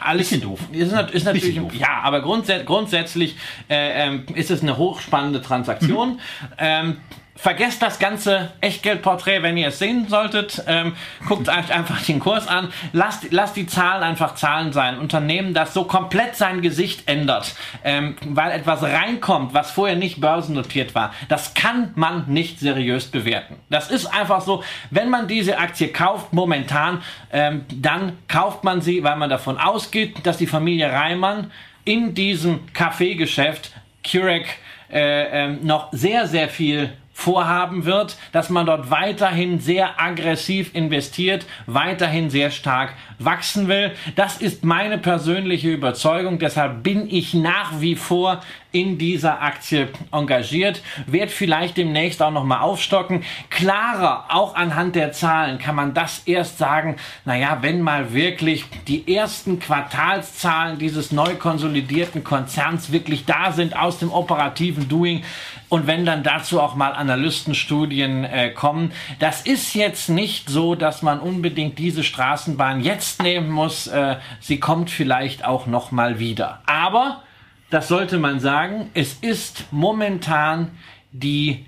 [0.01, 0.61] alles Bisschen doof.
[0.73, 1.75] Ist, nat- ist natürlich Bisschen doof.
[1.79, 3.37] ja, aber grundsä grundsätzlich
[3.69, 6.13] äh, ähm, ist es eine hochspannende Transaktion.
[6.15, 6.19] Mhm.
[6.59, 6.97] Ähm,
[7.37, 10.63] Vergesst das ganze Echtgeldporträt, wenn ihr es sehen solltet.
[10.67, 10.97] Ähm,
[11.29, 12.73] guckt euch einfach den Kurs an.
[12.93, 14.99] Lasst, lasst die Zahlen einfach Zahlen sein.
[14.99, 20.95] Unternehmen, das so komplett sein Gesicht ändert, ähm, weil etwas reinkommt, was vorher nicht börsennotiert
[20.95, 23.57] war, das kann man nicht seriös bewerten.
[23.69, 29.05] Das ist einfach so, wenn man diese Aktie kauft, momentan, ähm, dann kauft man sie,
[29.05, 31.51] weil man davon ausgeht, dass die Familie Reimann
[31.85, 33.73] in diesem Kaffeegeschäft
[34.03, 34.47] Curec
[34.91, 41.47] äh, ähm, noch sehr, sehr viel vorhaben wird, dass man dort weiterhin sehr aggressiv investiert,
[41.65, 43.93] weiterhin sehr stark wachsen will.
[44.17, 46.39] Das ist meine persönliche Überzeugung.
[46.39, 52.61] Deshalb bin ich nach wie vor in dieser Aktie engagiert, wird vielleicht demnächst auch nochmal
[52.61, 53.25] aufstocken.
[53.49, 59.17] Klarer, auch anhand der Zahlen, kann man das erst sagen, naja, wenn mal wirklich die
[59.17, 65.25] ersten Quartalszahlen dieses neu konsolidierten Konzerns wirklich da sind aus dem operativen Doing
[65.69, 68.93] und wenn dann dazu auch mal Analystenstudien äh, kommen.
[69.19, 73.87] Das ist jetzt nicht so, dass man unbedingt diese Straßenbahn jetzt nehmen muss.
[73.87, 76.63] Äh, sie kommt vielleicht auch noch mal wieder.
[76.67, 77.23] Aber
[77.71, 80.71] das sollte man sagen, es ist momentan
[81.13, 81.67] die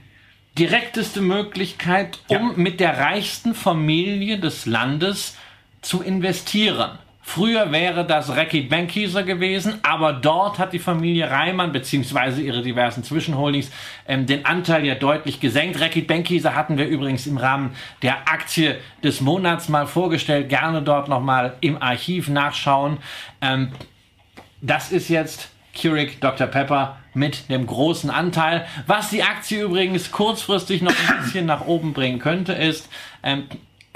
[0.58, 5.36] direkteste Möglichkeit, um mit der reichsten Familie des Landes
[5.82, 6.98] zu investieren.
[7.28, 13.04] Früher wäre das Reckitt Benckiser gewesen, aber dort hat die Familie Reimann beziehungsweise ihre diversen
[13.04, 13.70] Zwischenholdings
[14.06, 15.78] ähm, den Anteil ja deutlich gesenkt.
[15.78, 20.48] Reckitt Benckiser hatten wir übrigens im Rahmen der Aktie des Monats mal vorgestellt.
[20.48, 22.96] Gerne dort nochmal im Archiv nachschauen.
[23.42, 23.72] Ähm,
[24.62, 26.46] das ist jetzt Keurig Dr.
[26.46, 28.66] Pepper mit dem großen Anteil.
[28.86, 32.88] Was die Aktie übrigens kurzfristig noch ein bisschen nach oben bringen könnte, ist,
[33.22, 33.44] ähm,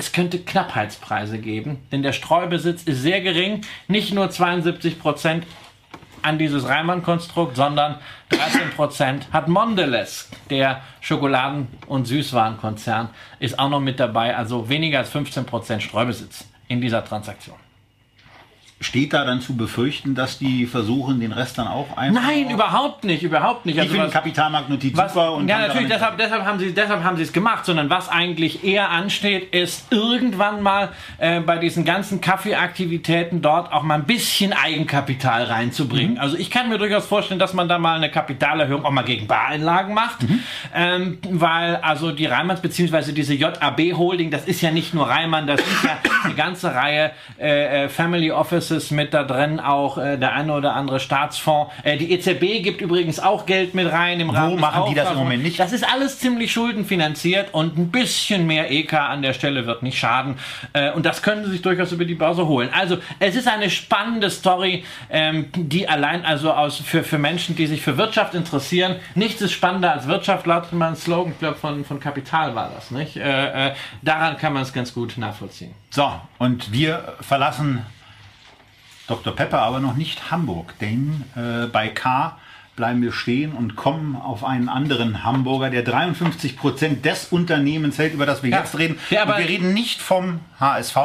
[0.02, 3.60] es könnte Knappheitspreise geben, denn der Streubesitz ist sehr gering.
[3.86, 5.46] Nicht nur 72 Prozent
[6.22, 7.98] an dieses Reimann-Konstrukt, sondern
[8.30, 14.36] 13 Prozent hat Mondelez, der Schokoladen- und Süßwarenkonzern, ist auch noch mit dabei.
[14.36, 17.61] Also weniger als 15 Prozent Streubesitz in dieser Transaktion.
[18.82, 22.22] Steht da dann zu befürchten, dass die versuchen, den Rest dann auch einfach...
[22.22, 23.76] Nein, überhaupt nicht, überhaupt nicht.
[23.76, 25.32] Ich Also finde was- Kapitalmarktnotiz Was, super.
[25.34, 28.64] Und ja, natürlich, deshalb, deshalb, haben sie, deshalb haben sie es gemacht, sondern was eigentlich
[28.64, 34.52] eher ansteht, ist irgendwann mal äh, bei diesen ganzen Kaffeeaktivitäten dort auch mal ein bisschen
[34.52, 36.18] Eigenkapital reinzubringen.
[36.18, 39.26] Also ich kann mir durchaus vorstellen, dass man da mal eine Kapitalerhöhung auch mal gegen
[39.26, 40.18] Bareinlagen macht,
[40.74, 45.46] ähm, weil also die Reimanns beziehungsweise diese JAB Holding, das ist ja nicht nur Reimann,
[45.46, 50.16] das ist ja eine ganze Reihe äh, äh, Family Offices mit da drin, auch äh,
[50.16, 51.72] der eine oder andere Staatsfonds.
[51.82, 55.10] Äh, die EZB gibt übrigens auch Geld mit rein im Rahmen des machen die das
[55.10, 55.58] im Moment nicht?
[55.58, 59.98] Das ist alles ziemlich schuldenfinanziert und ein bisschen mehr EK an der Stelle wird nicht
[59.98, 60.38] schaden.
[60.72, 62.70] Äh, und das können sie sich durchaus über die Börse holen.
[62.72, 67.66] Also es ist eine spannende Story, ähm, die allein also aus für, für Menschen, die
[67.66, 71.84] sich für Wirtschaft interessieren, nichts ist spannender als Wirtschaft, lautet mein Slogan, ich glaube von,
[71.84, 73.16] von Kapital war das, nicht?
[73.16, 75.74] Äh, äh, daran kann man es ganz gut nachvollziehen.
[75.90, 77.84] So, und wir verlassen
[79.12, 79.34] Dr.
[79.36, 82.38] Pepper aber noch nicht Hamburg, denn äh, bei K
[82.74, 88.14] bleiben wir stehen und kommen auf einen anderen Hamburger, der 53 Prozent des Unternehmens hält,
[88.14, 88.60] über das wir Ja.
[88.60, 88.98] jetzt reden.
[89.10, 90.96] Ja, wir reden nicht vom HSV,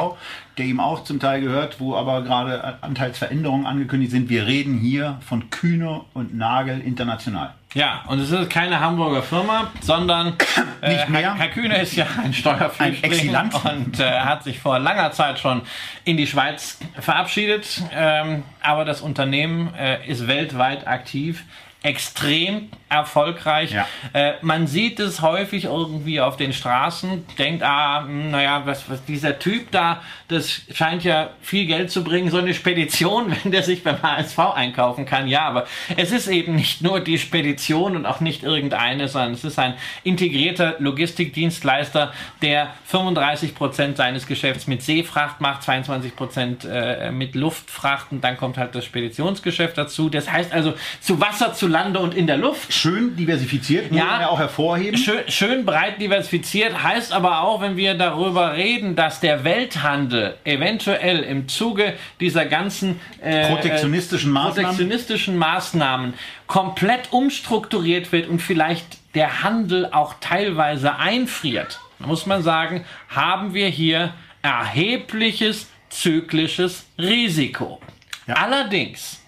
[0.56, 4.30] der ihm auch zum Teil gehört, wo aber gerade Anteilsveränderungen angekündigt sind.
[4.30, 7.52] Wir reden hier von Kühne und Nagel international.
[7.74, 10.34] Ja, und es ist keine Hamburger Firma, sondern
[10.80, 11.34] äh, Nicht mehr?
[11.34, 15.38] Herr, Herr Kühne ist ja ein Steuerflüchtling Ein und äh, hat sich vor langer Zeit
[15.38, 15.62] schon
[16.04, 17.82] in die Schweiz verabschiedet.
[17.92, 21.44] Ähm, aber das Unternehmen äh, ist weltweit aktiv.
[21.82, 23.70] Extrem erfolgreich.
[23.70, 23.86] Ja.
[24.12, 29.04] Äh, man sieht es häufig irgendwie auf den Straßen, denkt, ah, hm, naja, was, was
[29.04, 33.62] dieser Typ da, das scheint ja viel Geld zu bringen, so eine Spedition, wenn der
[33.62, 35.28] sich beim HSV einkaufen kann.
[35.28, 39.44] Ja, aber es ist eben nicht nur die Spedition und auch nicht irgendeine, sondern es
[39.44, 42.12] ist ein integrierter Logistikdienstleister,
[42.42, 48.36] der 35 Prozent seines Geschäfts mit Seefracht macht, 22 Prozent äh, mit Luftfracht und dann
[48.36, 50.08] kommt halt das Speditionsgeschäft dazu.
[50.08, 52.72] Das heißt also zu Wasser, zu Lande und in der Luft.
[52.72, 54.06] Schön diversifiziert, muss Ja.
[54.06, 54.98] man ja auch hervorheben.
[54.98, 61.20] Schön, schön breit diversifiziert heißt aber auch, wenn wir darüber reden, dass der Welthandel eventuell
[61.20, 64.54] im Zuge dieser ganzen äh, Protektionistischen Maßnahmen.
[64.64, 66.14] protektionistischen Maßnahmen
[66.46, 73.68] komplett umstrukturiert wird und vielleicht der Handel auch teilweise einfriert, muss man sagen, haben wir
[73.68, 77.80] hier erhebliches zyklisches Risiko.
[78.26, 78.34] Ja.
[78.34, 79.22] Allerdings,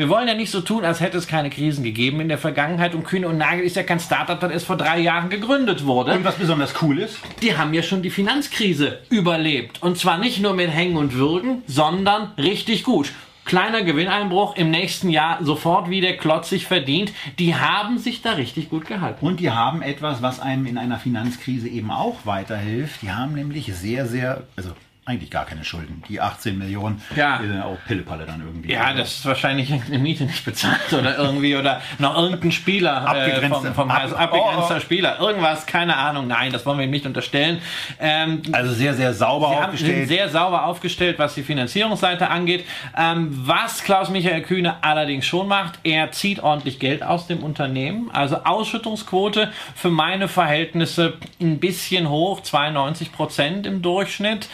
[0.00, 2.94] wir wollen ja nicht so tun, als hätte es keine Krisen gegeben in der Vergangenheit.
[2.94, 6.12] Und Kühne und Nagel ist ja kein Startup, das erst vor drei Jahren gegründet wurde.
[6.12, 7.18] Und was besonders cool ist?
[7.42, 9.82] Die haben ja schon die Finanzkrise überlebt.
[9.82, 13.12] Und zwar nicht nur mit Hängen und Würgen, sondern richtig gut
[13.44, 17.12] kleiner Gewinneinbruch im nächsten Jahr sofort wieder klotzig verdient.
[17.40, 19.26] Die haben sich da richtig gut gehalten.
[19.26, 23.02] Und die haben etwas, was einem in einer Finanzkrise eben auch weiterhilft.
[23.02, 24.70] Die haben nämlich sehr, sehr, also
[25.06, 26.02] eigentlich gar keine Schulden.
[26.08, 27.38] Die 18 Millionen ja.
[27.40, 28.70] sind auch Pillepalle dann irgendwie.
[28.70, 33.48] Ja, das ist wahrscheinlich eine Miete nicht bezahlt oder irgendwie oder noch irgendein Spieler äh,
[33.48, 34.80] vom, vom ab, abbegrenzter oh, oh.
[34.80, 35.18] Spieler.
[35.18, 36.26] Irgendwas, keine Ahnung.
[36.26, 37.62] Nein, das wollen wir ihm nicht unterstellen.
[37.98, 39.96] Ähm, also sehr, sehr sauber sie aufgestellt.
[39.96, 42.66] Haben, sehr sauber aufgestellt, was die Finanzierungsseite angeht.
[42.96, 48.10] Ähm, was Klaus-Michael Kühne allerdings schon macht, er zieht ordentlich Geld aus dem Unternehmen.
[48.12, 54.48] Also Ausschüttungsquote für meine Verhältnisse ein bisschen hoch, 92 Prozent im Durchschnitt.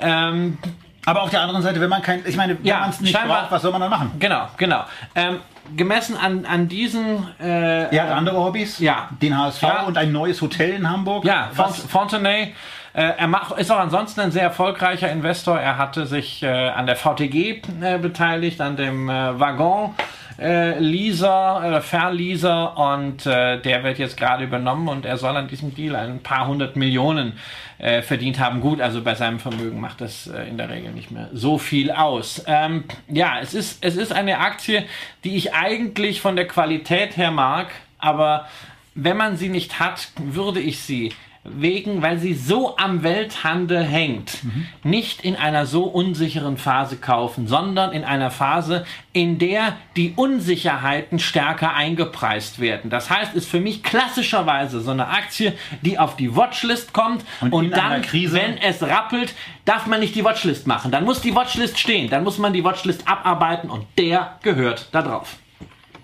[0.00, 0.58] Ähm,
[1.06, 3.14] aber auf der anderen Seite, wenn man kein, ich meine, wenn ja, man es nicht
[3.14, 4.12] braucht, was soll man dann machen?
[4.18, 4.84] Genau, genau.
[5.14, 5.38] Ähm,
[5.76, 7.26] gemessen an, an diesen.
[7.40, 8.78] Äh, er hat andere Hobbys.
[8.78, 9.08] Ja.
[9.20, 9.82] Den HSV ja.
[9.82, 11.24] und ein neues Hotel in Hamburg.
[11.24, 11.50] Ja?
[11.88, 12.54] Fontenay.
[12.92, 15.58] Äh, er macht, ist auch ansonsten ein sehr erfolgreicher Investor.
[15.58, 19.94] Er hatte sich äh, an der VTG äh, beteiligt, an dem äh, Waggon
[20.40, 25.48] äh, Leaser, äh, Verleaser und äh, der wird jetzt gerade übernommen und er soll an
[25.48, 27.34] diesem Deal ein paar hundert Millionen
[27.78, 28.60] äh, verdient haben.
[28.60, 31.90] Gut, also bei seinem Vermögen macht das äh, in der Regel nicht mehr so viel
[31.90, 32.42] aus.
[32.46, 34.84] Ähm, ja, es ist, es ist eine Aktie,
[35.24, 37.68] die ich eigentlich von der Qualität her mag,
[37.98, 38.46] aber
[38.94, 41.12] wenn man sie nicht hat, würde ich sie
[41.42, 44.66] wegen, weil sie so am Welthandel hängt, mhm.
[44.82, 48.84] nicht in einer so unsicheren Phase kaufen, sondern in einer Phase,
[49.14, 52.90] in der die Unsicherheiten stärker eingepreist werden.
[52.90, 57.54] Das heißt, ist für mich klassischerweise so eine Aktie, die auf die Watchlist kommt und,
[57.54, 59.34] und dann, wenn es rappelt,
[59.64, 60.90] darf man nicht die Watchlist machen.
[60.90, 65.00] Dann muss die Watchlist stehen, dann muss man die Watchlist abarbeiten und der gehört da
[65.00, 65.36] drauf.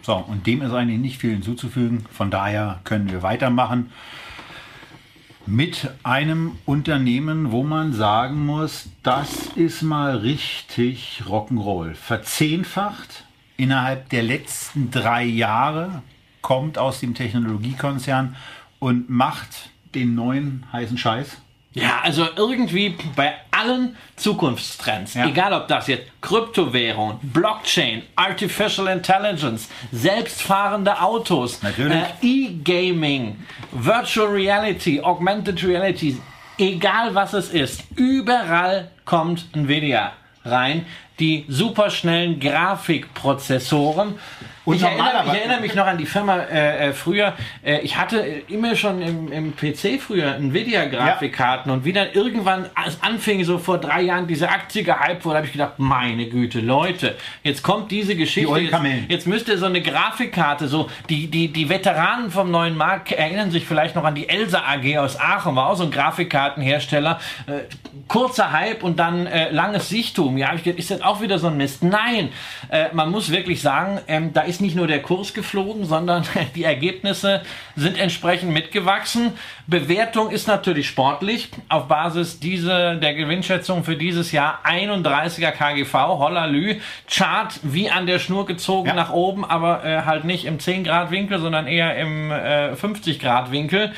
[0.00, 2.06] So, und dem ist eigentlich nicht viel hinzuzufügen.
[2.10, 3.90] Von daher können wir weitermachen
[5.46, 11.94] mit einem Unternehmen, wo man sagen muss, das ist mal richtig Rock'n'Roll.
[11.94, 13.24] Verzehnfacht
[13.56, 16.02] innerhalb der letzten drei Jahre,
[16.42, 18.36] kommt aus dem Technologiekonzern
[18.78, 21.38] und macht den neuen heißen Scheiß.
[21.76, 25.26] Ja, also irgendwie bei allen Zukunftstrends, ja.
[25.26, 35.62] egal ob das jetzt Kryptowährung, Blockchain, Artificial Intelligence, selbstfahrende Autos, äh, E-Gaming, Virtual Reality, Augmented
[35.62, 36.16] Reality,
[36.56, 40.12] egal was es ist, überall kommt Nvidia
[40.46, 40.86] rein.
[41.18, 44.18] Die superschnellen Grafikprozessoren
[44.66, 47.34] und ich, erinnere, ich erinnere mich noch an die Firma äh, äh, früher.
[47.64, 51.76] Äh, ich hatte immer schon im, im PC früher Nvidia-Grafikkarten ja.
[51.76, 55.46] und wie dann irgendwann es anfing, so vor drei Jahren diese Aktie gehypt wurde, habe
[55.46, 57.14] ich gedacht, meine Güte, Leute,
[57.44, 58.52] jetzt kommt diese Geschichte.
[58.54, 62.76] Die jetzt, jetzt müsst ihr so eine Grafikkarte, so die, die, die Veteranen vom neuen
[62.76, 65.92] Markt erinnern sich vielleicht noch an die Elsa AG aus Aachen, war auch so ein
[65.92, 67.20] Grafikkartenhersteller.
[67.46, 67.60] Äh,
[68.08, 70.38] kurzer Hype und dann äh, langes Sichtum.
[70.38, 71.82] Ja, ich gedacht, ist das auch wieder so ein Mist?
[71.82, 72.30] Nein,
[72.68, 76.24] äh, man muss wirklich sagen, ähm, da ist ist nicht nur der Kurs geflogen, sondern
[76.54, 77.42] die Ergebnisse
[77.76, 79.32] sind entsprechend mitgewachsen.
[79.66, 81.50] Bewertung ist natürlich sportlich.
[81.68, 88.18] Auf Basis diese, der Gewinnschätzung für dieses Jahr 31er KGV, Hollalü, Chart wie an der
[88.18, 88.94] Schnur gezogen ja.
[88.94, 93.20] nach oben, aber äh, halt nicht im 10 Grad Winkel, sondern eher im äh, 50
[93.20, 93.92] Grad Winkel.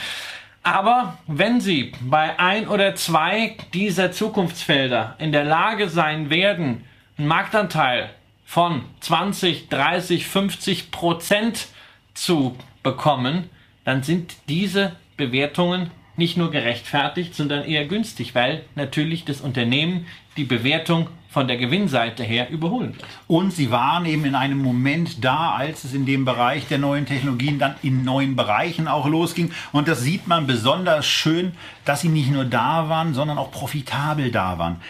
[0.65, 6.85] Aber wenn Sie bei ein oder zwei dieser Zukunftsfelder in der Lage sein werden,
[7.17, 8.11] einen Marktanteil
[8.49, 11.69] von 20, 30, 50 Prozent
[12.15, 13.51] zu bekommen,
[13.85, 20.07] dann sind diese Bewertungen nicht nur gerechtfertigt, sondern eher günstig, weil natürlich das Unternehmen
[20.39, 23.05] die Bewertung von der Gewinnseite her überholen wird.
[23.27, 27.05] Und sie waren eben in einem Moment da, als es in dem Bereich der neuen
[27.05, 29.53] Technologien dann in neuen Bereichen auch losging.
[29.73, 31.53] Und das sieht man besonders schön,
[31.85, 34.81] dass sie nicht nur da waren, sondern auch profitabel da waren.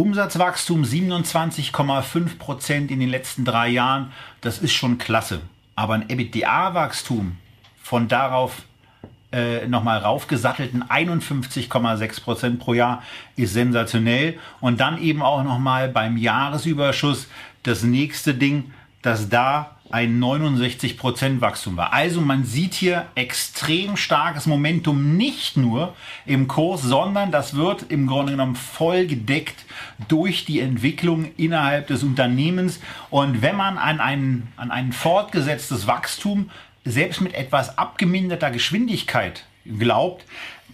[0.00, 5.42] Umsatzwachstum 27,5 Prozent in den letzten drei Jahren, das ist schon klasse.
[5.76, 7.36] Aber ein EBITDA-Wachstum
[7.82, 8.62] von darauf
[9.30, 13.02] äh, nochmal raufgesattelten 51,6 Prozent pro Jahr
[13.36, 14.38] ist sensationell.
[14.62, 17.28] Und dann eben auch nochmal beim Jahresüberschuss
[17.64, 18.72] das nächste Ding,
[19.02, 21.92] dass da ein 69% Wachstum war.
[21.92, 25.94] Also man sieht hier extrem starkes Momentum nicht nur
[26.26, 29.64] im Kurs, sondern das wird im Grunde genommen voll gedeckt
[30.08, 32.80] durch die Entwicklung innerhalb des Unternehmens.
[33.10, 36.50] Und wenn man an ein, an ein fortgesetztes Wachstum
[36.84, 40.24] selbst mit etwas abgeminderter Geschwindigkeit glaubt,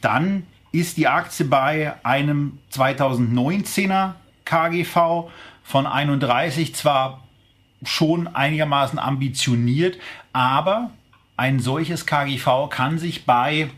[0.01, 4.13] dann ist die Aktie bei einem 2019er
[4.45, 5.31] KGV
[5.65, 7.26] von 31 zwar
[7.87, 9.99] schon einigermaßen ambitioniert,
[10.33, 10.91] aber
[11.37, 13.71] ein solches KGV kann sich bei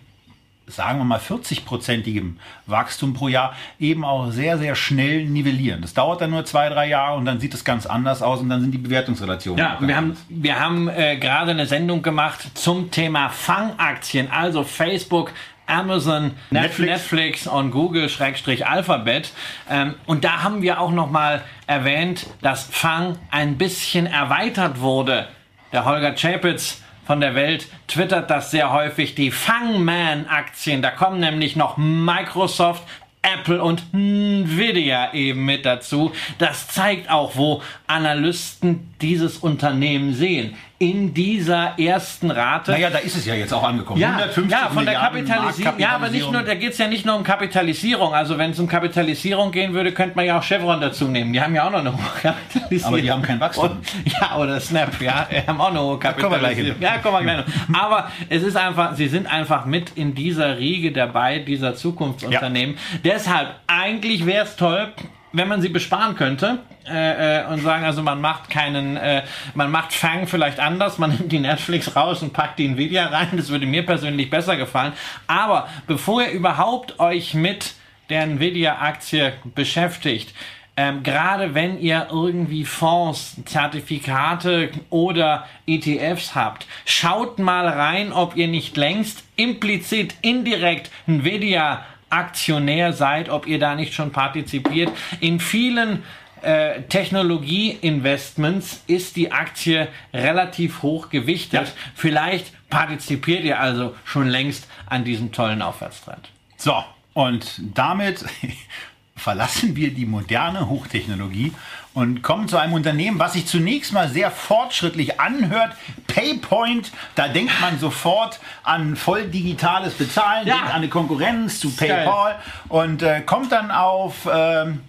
[0.69, 2.35] sagen wir mal 40-prozentigem
[2.67, 5.83] Wachstum pro Jahr eben auch sehr, sehr schnell nivellieren.
[5.83, 8.49] Das dauert dann nur zwei, drei Jahre und dann sieht es ganz anders aus und
[8.49, 9.59] dann sind die Bewertungsrelationen.
[9.59, 15.33] Ja, wir haben, wir haben äh, gerade eine Sendung gemacht zum Thema Fangaktien, also Facebook,
[15.69, 19.33] Amazon, Netflix, Netflix und Google Schrägstrich Alphabet.
[19.71, 25.29] Ähm, und da haben wir auch noch mal erwähnt, dass Fang ein bisschen erweitert wurde.
[25.73, 30.83] Der Holger Chapitz von der Welt twittert das sehr häufig, die Fangman-Aktien.
[30.83, 32.83] Da kommen nämlich noch Microsoft,
[33.23, 36.13] Apple und Nvidia eben mit dazu.
[36.39, 40.57] Das zeigt auch, wo Analysten dieses Unternehmen sehen.
[40.81, 42.71] In dieser ersten Rate.
[42.71, 44.01] Naja, da ist es ja jetzt auch angekommen.
[44.01, 45.77] Ja, ja von der Kapitalisierung.
[45.77, 48.15] Ja, aber nicht nur, da geht es ja nicht nur um Kapitalisierung.
[48.15, 51.33] Also wenn es um Kapitalisierung gehen würde, könnte man ja auch Chevron dazu nehmen.
[51.33, 52.95] Die haben ja auch noch eine hohe Kapitalisierung.
[52.95, 53.71] Aber die haben kein Wachstum.
[53.71, 56.81] Und, ja, oder Snap, ja, die haben auch eine hohe Kapitalisierung.
[56.81, 57.81] Ja, kommen wir gleich noch.
[57.81, 62.77] Aber es ist einfach, sie sind einfach mit in dieser Riege dabei, dieser Zukunftsunternehmen.
[62.77, 62.99] Ja.
[63.15, 64.93] Deshalb, eigentlich wäre es toll,
[65.39, 69.23] wenn man sie besparen könnte äh, äh, und sagen, also man macht keinen, äh,
[69.55, 73.31] man macht Fang vielleicht anders, man nimmt die Netflix raus und packt die Nvidia rein,
[73.37, 74.93] das würde mir persönlich besser gefallen.
[75.27, 77.75] Aber bevor ihr überhaupt euch mit
[78.11, 80.35] der Nvidia-Aktie beschäftigt,
[80.77, 88.47] ähm, gerade wenn ihr irgendwie Fonds, Zertifikate oder ETFs habt, schaut mal rein, ob ihr
[88.47, 94.91] nicht längst implizit, indirekt Nvidia Aktionär seid, ob ihr da nicht schon partizipiert.
[95.21, 96.03] In vielen
[96.43, 101.67] äh, Technologie-Investments ist die Aktie relativ hoch gewichtet.
[101.67, 101.73] Ja.
[101.95, 106.29] Vielleicht partizipiert ihr also schon längst an diesem tollen Aufwärtstrend.
[106.57, 106.85] So,
[107.15, 108.25] und damit
[109.17, 111.53] verlassen wir die moderne Hochtechnologie
[111.95, 115.73] und kommen zu einem Unternehmen, was sich zunächst mal sehr fortschrittlich anhört.
[116.07, 120.55] Paypoint, da denkt man sofort an voll digitales Bezahlen, ja.
[120.55, 122.37] denkt an eine Konkurrenz zu PayPal
[122.69, 124.81] und äh, kommt dann auf ähm,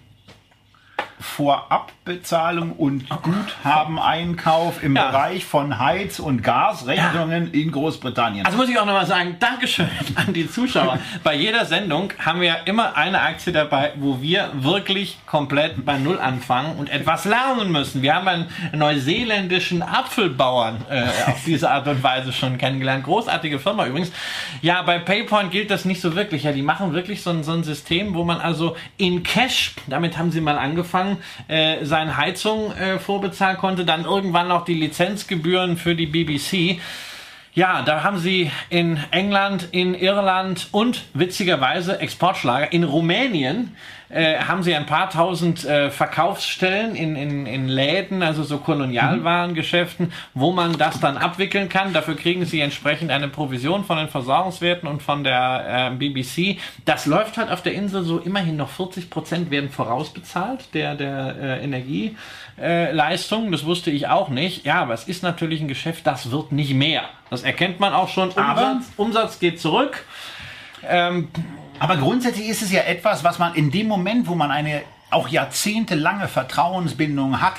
[1.20, 5.10] Vorabbezahlung und Guthabeneinkauf im ja.
[5.10, 7.60] Bereich von Heiz- und Gasrechnungen ja.
[7.60, 8.46] in Großbritannien.
[8.46, 10.98] Also muss ich auch nochmal sagen, Dankeschön an die Zuschauer.
[11.22, 16.18] bei jeder Sendung haben wir immer eine Aktie dabei, wo wir wirklich komplett bei Null
[16.18, 18.00] anfangen und etwas lernen müssen.
[18.00, 23.04] Wir haben einen neuseeländischen Apfelbauern äh, auf diese Art und Weise schon kennengelernt.
[23.04, 24.10] Großartige Firma übrigens.
[24.62, 26.44] Ja, bei PayPal gilt das nicht so wirklich.
[26.44, 30.16] Ja, die machen wirklich so ein, so ein System, wo man also in Cash, damit
[30.16, 34.74] haben sie mal angefangen, Jahren äh, seine Heizung äh, vorbezahlen konnte, dann irgendwann noch die
[34.74, 36.80] Lizenzgebühren für die BBC.
[37.52, 43.74] Ja, da haben sie in England, in Irland und witzigerweise Exportschlager in Rumänien
[44.08, 50.12] äh, haben sie ein paar tausend äh, Verkaufsstellen in, in, in Läden, also so Kolonialwarengeschäften,
[50.34, 51.92] wo man das dann abwickeln kann.
[51.92, 56.58] Dafür kriegen sie entsprechend eine Provision von den Versorgungswerten und von der äh, BBC.
[56.84, 61.60] Das läuft halt auf der Insel so immerhin noch 40 Prozent werden vorausbezahlt der, der
[62.60, 63.52] äh, Energieleistung.
[63.52, 64.64] das wusste ich auch nicht.
[64.64, 67.02] Ja, aber es ist natürlich ein Geschäft, das wird nicht mehr.
[67.30, 68.30] Das erkennt man auch schon.
[68.30, 70.04] Umsatz, Umsatz geht zurück.
[70.86, 71.28] Ähm,
[71.78, 75.28] aber grundsätzlich ist es ja etwas, was man in dem Moment, wo man eine auch
[75.28, 77.54] jahrzehntelange Vertrauensbindung hat,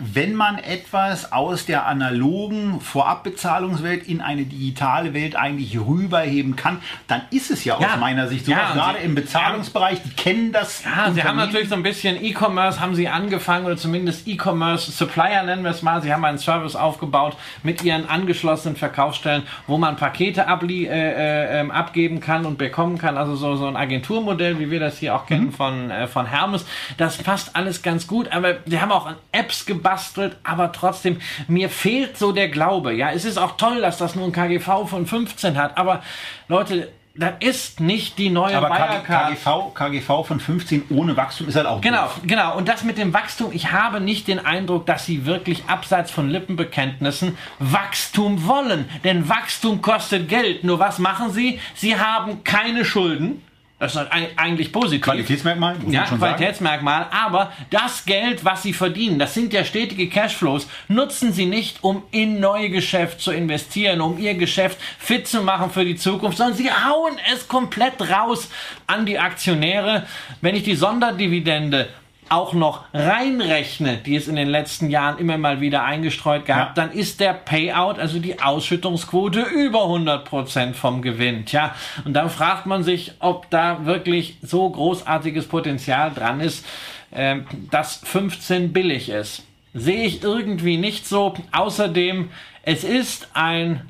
[0.00, 7.22] wenn man etwas aus der analogen Vorabbezahlungswelt in eine digitale Welt eigentlich rüberheben kann, dann
[7.30, 7.88] ist es ja, ja.
[7.88, 8.52] aus meiner Sicht so.
[8.52, 10.84] Ja, gerade im Bezahlungsbereich, die kennen das.
[10.84, 15.42] Ja, sie haben natürlich so ein bisschen E-Commerce, haben sie angefangen oder zumindest E-Commerce Supplier
[15.42, 16.00] nennen wir es mal.
[16.00, 21.60] Sie haben einen Service aufgebaut mit ihren angeschlossenen Verkaufsstellen, wo man Pakete ablie äh, äh,
[21.60, 23.18] ähm, abgeben kann und bekommen kann.
[23.18, 25.52] Also so, so ein Agenturmodell, wie wir das hier auch kennen mhm.
[25.52, 26.64] von, äh, von Hermes.
[26.96, 31.68] Das passt alles ganz gut, aber sie haben auch Apps gebaut gebastelt, aber trotzdem, mir
[31.68, 32.94] fehlt so der Glaube.
[32.94, 36.02] Ja, es ist auch toll, dass das nur ein KGV von 15 hat, aber
[36.48, 41.66] Leute, das ist nicht die neue Aber KGV, KGV von 15 ohne Wachstum ist halt
[41.66, 42.20] auch Genau, doof.
[42.22, 42.56] genau.
[42.56, 46.30] Und das mit dem Wachstum, ich habe nicht den Eindruck, dass sie wirklich abseits von
[46.30, 48.88] Lippenbekenntnissen Wachstum wollen.
[49.02, 50.62] Denn Wachstum kostet Geld.
[50.62, 51.58] Nur was machen sie?
[51.74, 53.42] Sie haben keine Schulden.
[53.80, 55.00] Das ist eigentlich positiv.
[55.00, 57.04] Qualitätsmerkmal, ja, Qualitätsmerkmal.
[57.04, 57.16] Sagen.
[57.16, 62.02] Aber das Geld, was sie verdienen, das sind ja stetige Cashflows, nutzen sie nicht, um
[62.10, 66.58] in neue Geschäfte zu investieren, um ihr Geschäft fit zu machen für die Zukunft, sondern
[66.58, 68.50] sie hauen es komplett raus
[68.86, 70.06] an die Aktionäre.
[70.42, 71.88] Wenn ich die Sonderdividende
[72.30, 76.84] auch noch reinrechne, die es in den letzten Jahren immer mal wieder eingestreut gehabt, ja.
[76.86, 81.44] dann ist der Payout, also die Ausschüttungsquote über 100 Prozent vom Gewinn.
[81.44, 81.74] Tja,
[82.04, 86.64] und dann fragt man sich, ob da wirklich so großartiges Potenzial dran ist,
[87.10, 89.42] äh, dass 15 billig ist.
[89.74, 91.34] Sehe ich irgendwie nicht so.
[91.52, 92.30] Außerdem,
[92.62, 93.82] es ist ein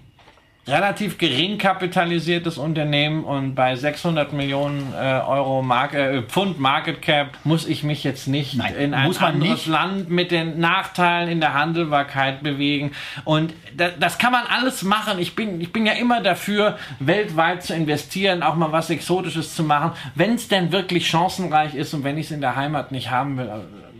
[0.67, 7.39] relativ gering kapitalisiertes Unternehmen und bei 600 Millionen äh, Euro Mark äh, Pfund Market Cap
[7.45, 9.67] muss ich mich jetzt nicht Nein, in ein anderes nicht.
[9.67, 12.93] Land mit den Nachteilen in der Handelbarkeit bewegen
[13.25, 15.19] und da, das kann man alles machen.
[15.19, 19.65] Ich bin, ich bin ja immer dafür, weltweit zu investieren, auch mal was Exotisches zu
[19.65, 23.11] machen, wenn es denn wirklich chancenreich ist und wenn ich es in der Heimat nicht
[23.11, 23.51] haben will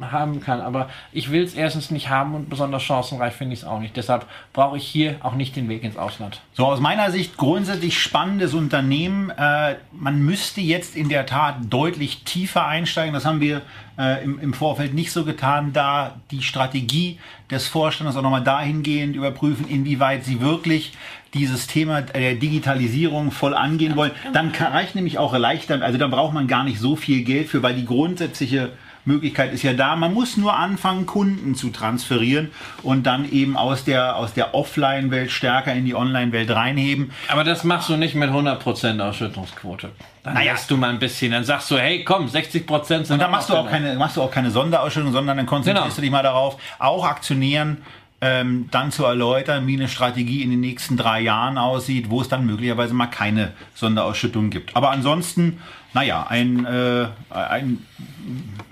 [0.01, 0.61] haben kann.
[0.61, 3.97] Aber ich will es erstens nicht haben und besonders chancenreich finde ich es auch nicht.
[3.97, 6.41] Deshalb brauche ich hier auch nicht den Weg ins Ausland.
[6.55, 9.31] So, aus meiner Sicht grundsätzlich spannendes Unternehmen.
[9.31, 13.15] Äh, man müsste jetzt in der Tat deutlich tiefer einsteigen.
[13.15, 13.63] Das haben wir
[13.99, 17.19] äh, im, im Vorfeld nicht so getan, da die Strategie
[17.51, 20.93] des Vorstandes auch nochmal dahingehend überprüfen, inwieweit sie wirklich
[21.35, 24.13] dieses Thema der Digitalisierung voll angehen wollen.
[24.23, 24.35] Genau.
[24.35, 27.49] Dann kann, reicht nämlich auch leichter, also da braucht man gar nicht so viel Geld
[27.49, 28.73] für, weil die grundsätzliche
[29.13, 29.97] Möglichkeit ist ja da.
[29.97, 32.51] Man muss nur anfangen, Kunden zu transferieren
[32.83, 37.13] und dann eben aus der, aus der Offline-Welt stärker in die Online-Welt reinheben.
[37.29, 39.91] Aber das machst du nicht mit 100% Ausschüttungsquote.
[40.23, 40.55] Dann naja.
[40.69, 43.15] du mal ein bisschen, dann sagst du, hey, komm, 60 Prozent sind.
[43.15, 45.97] Und dann machst du, auch keine, machst du auch keine Sonderausschüttung, sondern dann konzentrierst genau.
[45.97, 47.79] du dich mal darauf, auch Aktionären
[48.21, 52.29] ähm, dann zu erläutern, wie eine Strategie in den nächsten drei Jahren aussieht, wo es
[52.29, 54.77] dann möglicherweise mal keine Sonderausschüttung gibt.
[54.77, 55.61] Aber ansonsten,
[55.95, 57.79] naja, ein, äh, ein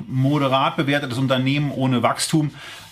[0.08, 2.50] moderat bewertetes Unternehmen ohne Wachstum,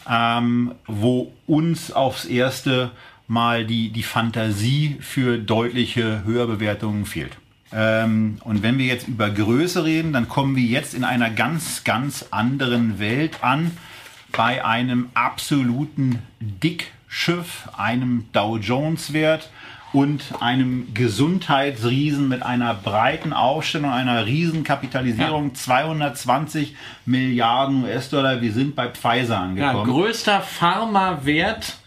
[0.08, 2.90] ähm, wo uns aufs erste
[3.28, 7.36] Mal die, die Fantasie für deutliche Höherbewertungen fehlt.
[7.72, 11.82] Ähm, und wenn wir jetzt über Größe reden, dann kommen wir jetzt in einer ganz,
[11.82, 13.72] ganz anderen Welt an,
[14.30, 19.50] bei einem absoluten Dickschiff, einem Dow Jones Wert,
[19.96, 25.54] und einem Gesundheitsriesen mit einer breiten Aufstellung, einer Riesenkapitalisierung, ja.
[25.54, 26.76] 220
[27.06, 28.42] Milliarden US-Dollar.
[28.42, 29.78] Wir sind bei Pfizer angekommen.
[29.78, 31.78] Ja, größter Pharmawert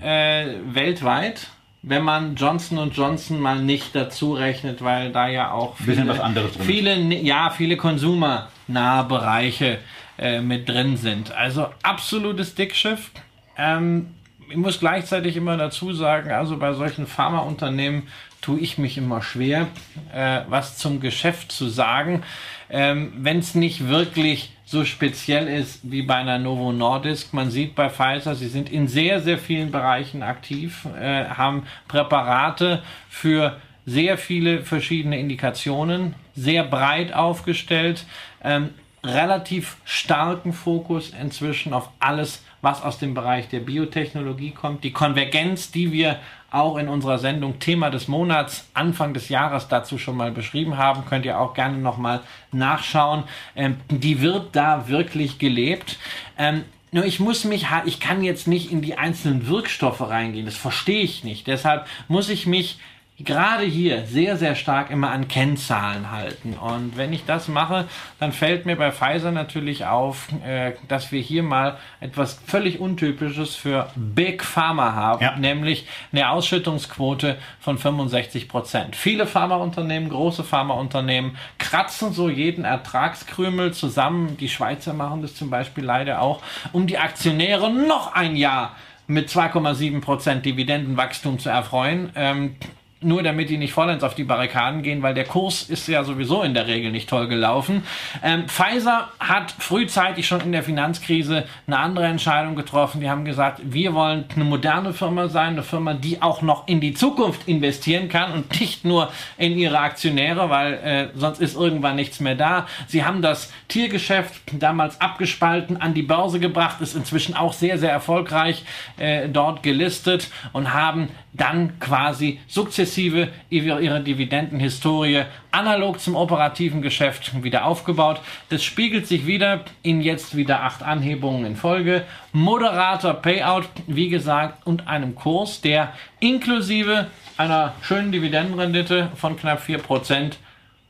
[0.00, 1.48] äh, weltweit
[1.84, 6.14] wenn man Johnson Johnson mal nicht dazu rechnet, weil da ja auch viele,
[6.60, 9.78] viele ja viele konsumernahe Bereiche
[10.16, 11.32] äh, mit drin sind.
[11.32, 13.10] Also absolutes Dickschiff.
[13.58, 14.14] Ähm,
[14.52, 18.02] ich muss gleichzeitig immer dazu sagen, also bei solchen Pharmaunternehmen
[18.42, 19.68] tue ich mich immer schwer,
[20.12, 22.22] äh, was zum Geschäft zu sagen,
[22.68, 27.32] ähm, wenn es nicht wirklich so speziell ist wie bei einer Novo Nordisk.
[27.32, 32.82] Man sieht bei Pfizer, sie sind in sehr, sehr vielen Bereichen aktiv, äh, haben Präparate
[33.08, 38.04] für sehr viele verschiedene Indikationen, sehr breit aufgestellt,
[38.44, 38.70] ähm,
[39.02, 44.84] relativ starken Fokus inzwischen auf alles, was aus dem Bereich der Biotechnologie kommt.
[44.84, 49.98] Die Konvergenz, die wir auch in unserer Sendung Thema des Monats Anfang des Jahres dazu
[49.98, 52.20] schon mal beschrieben haben, könnt ihr auch gerne nochmal
[52.52, 53.24] nachschauen.
[53.56, 55.98] Ähm, die wird da wirklich gelebt.
[56.38, 60.56] Ähm, nur ich muss mich, ich kann jetzt nicht in die einzelnen Wirkstoffe reingehen, das
[60.56, 61.46] verstehe ich nicht.
[61.46, 62.78] Deshalb muss ich mich
[63.18, 66.54] gerade hier sehr, sehr stark immer an Kennzahlen halten.
[66.54, 67.86] Und wenn ich das mache,
[68.18, 73.54] dann fällt mir bei Pfizer natürlich auf, äh, dass wir hier mal etwas völlig Untypisches
[73.54, 75.36] für Big Pharma haben, ja.
[75.36, 78.96] nämlich eine Ausschüttungsquote von 65 Prozent.
[78.96, 84.36] Viele Pharmaunternehmen, große Pharmaunternehmen kratzen so jeden Ertragskrümel zusammen.
[84.38, 86.42] Die Schweizer machen das zum Beispiel leider auch,
[86.72, 88.74] um die Aktionäre noch ein Jahr
[89.06, 92.10] mit 2,7 Prozent Dividendenwachstum zu erfreuen.
[92.14, 92.56] Ähm,
[93.02, 96.42] nur damit die nicht vollends auf die Barrikaden gehen, weil der Kurs ist ja sowieso
[96.42, 97.82] in der Regel nicht toll gelaufen.
[98.22, 103.00] Ähm, Pfizer hat frühzeitig schon in der Finanzkrise eine andere Entscheidung getroffen.
[103.00, 106.80] Die haben gesagt, wir wollen eine moderne Firma sein, eine Firma, die auch noch in
[106.80, 111.96] die Zukunft investieren kann und nicht nur in ihre Aktionäre, weil äh, sonst ist irgendwann
[111.96, 112.66] nichts mehr da.
[112.86, 117.90] Sie haben das Tiergeschäft damals abgespalten, an die Börse gebracht, ist inzwischen auch sehr, sehr
[117.90, 118.64] erfolgreich
[118.98, 127.64] äh, dort gelistet und haben dann quasi sukzessive ihre Dividendenhistorie analog zum operativen Geschäft wieder
[127.64, 128.20] aufgebaut.
[128.48, 134.66] Das spiegelt sich wieder in jetzt wieder acht Anhebungen in Folge, moderater Payout, wie gesagt,
[134.66, 140.32] und einem Kurs, der inklusive einer schönen Dividendenrendite von knapp 4%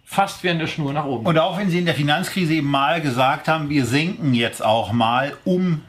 [0.05, 1.27] fast wie eine Schnur nach oben.
[1.27, 4.93] Und auch wenn Sie in der Finanzkrise eben mal gesagt haben, wir senken jetzt auch
[4.93, 5.83] mal, um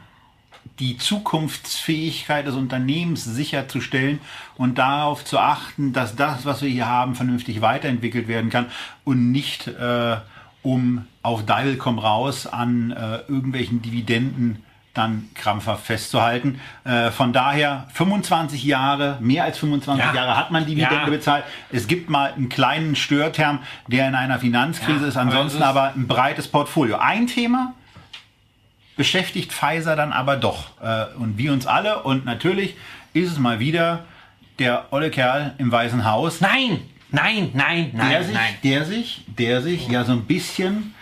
[0.80, 4.18] die Zukunftsfähigkeit des Unternehmens sicherzustellen
[4.56, 8.66] und darauf zu achten, dass das, was wir hier haben, vernünftig weiterentwickelt werden kann
[9.04, 10.16] und nicht äh,
[10.62, 14.64] um auf Deil komm raus an äh, irgendwelchen Dividenden
[14.94, 16.60] dann krampfhaft festzuhalten.
[16.84, 20.14] Äh, von daher 25 Jahre, mehr als 25 Ja.
[20.14, 21.10] Jahre hat man Dividende Ja.
[21.10, 21.44] bezahlt.
[21.72, 23.58] Es gibt mal einen kleinen Störterm,
[23.88, 26.96] der in einer Finanzkrise Ja, ist, aber ansonsten es ist- aber ein breites Portfolio.
[26.98, 27.74] Ein Thema
[28.96, 30.80] beschäftigt Pfizer dann aber doch.
[30.82, 32.76] Äh, und wir uns alle und natürlich
[33.12, 34.04] ist es mal wieder
[34.58, 36.80] der olle Kerl im Weißen Haus, Nein,
[37.10, 38.54] nein, nein, nein, der sich, nein.
[38.62, 40.94] der sich, der sich ja so ein bisschen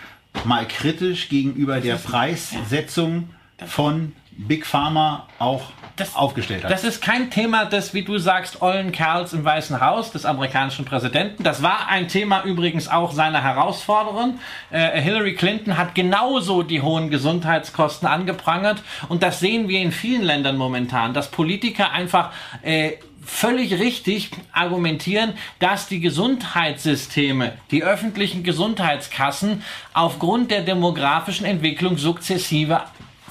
[0.45, 3.31] mal kritisch gegenüber der Preissetzung
[3.67, 6.71] von Big Pharma auch Das- aufgestellt hat.
[6.71, 10.85] Das ist kein Thema des, wie du sagst, ollen Kerls im Weißen Haus des amerikanischen
[10.85, 11.43] Präsidenten.
[11.43, 14.39] Das war ein Thema übrigens auch seiner Herausforderin.
[14.71, 18.83] Äh, Hillary Clinton hat genauso die hohen Gesundheitskosten angeprangert.
[19.09, 22.31] Und das sehen wir in vielen Ländern momentan, dass Politiker einfach
[22.63, 22.93] äh,
[23.25, 29.63] völlig richtig argumentieren, dass die Gesundheitssysteme, die öffentlichen Gesundheitskassen
[29.95, 32.81] aufgrund der demografischen Entwicklung sukzessive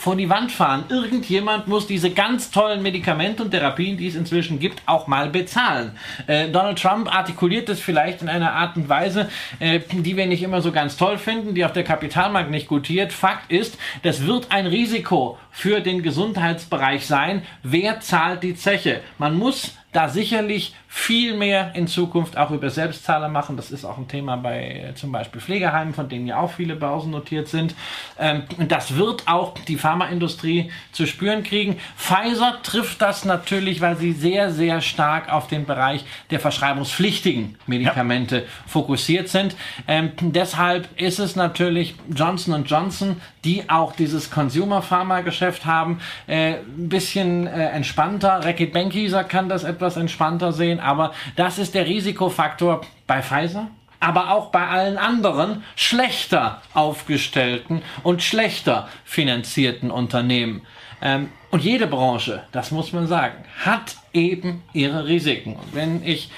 [0.02, 0.86] vor die Wand fahren.
[0.90, 5.92] Irgendjemand muss diese ganz tollen Medikamente und Therapien, die es inzwischen gibt, auch mal bezahlen.
[6.26, 9.30] Äh, Donald Trump artikuliert das vielleicht in einer Art und Weise,
[9.60, 13.14] äh, die wir nicht immer so ganz toll finden, die auf der Kapitalmarkt nicht gutiert.
[13.14, 17.44] Fakt ist, das wird ein Risiko für den Gesundheitsbereich sein.
[17.62, 19.02] Wer zahlt die Zeche?
[19.20, 23.56] Man muss da sicherlich viel mehr in Zukunft auch über Selbstzahler machen.
[23.56, 26.76] Das ist auch ein Thema bei äh, zum Beispiel Pflegeheimen, von denen ja auch viele
[26.76, 27.76] Börsen notiert sind.
[28.20, 31.78] Ähm, und das wird auch die Pharmaindustrie zu spüren kriegen.
[31.96, 38.46] Pfizer trifft das natürlich, weil sie sehr, sehr stark auf den Bereich der verschreibungspflichtigen Medikamente
[38.68, 39.56] fokussiert sind.
[39.88, 47.48] Ähm, deshalb ist es natürlich Johnson Johnson, die auch dieses Consumer-Pharma-Geschäft haben, äh, ein bisschen
[47.48, 48.44] äh, entspannter.
[48.44, 53.68] Reckitt Benckiser kann das etwas entspannter sehen, aber das ist der Risikofaktor bei Pfizer.
[54.00, 60.64] Aber auch bei allen anderen schlechter aufgestellten und schlechter finanzierten Unternehmen.
[61.04, 65.56] Ähm, und jede Branche, das muss man sagen, hat eben ihre Risiken.
[65.56, 66.32] Und wenn ich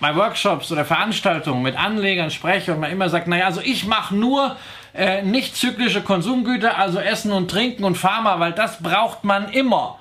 [0.00, 4.14] bei Workshops oder Veranstaltungen mit Anlegern spreche und man immer sagt, naja, also ich mache
[4.14, 4.56] nur
[4.94, 9.99] äh, nicht zyklische Konsumgüter, also Essen und Trinken und Pharma, weil das braucht man immer.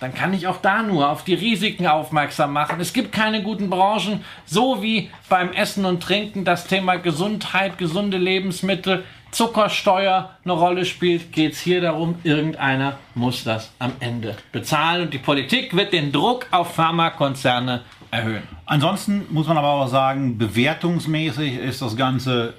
[0.00, 2.80] Dann kann ich auch da nur auf die Risiken aufmerksam machen.
[2.80, 8.18] Es gibt keine guten Branchen, so wie beim Essen und Trinken das Thema Gesundheit, gesunde
[8.18, 15.02] Lebensmittel, Zuckersteuer eine Rolle spielt, geht es hier darum, irgendeiner muss das am Ende bezahlen
[15.02, 18.42] und die Politik wird den Druck auf Pharmakonzerne erhöhen.
[18.64, 22.54] Ansonsten muss man aber auch sagen, bewertungsmäßig ist das Ganze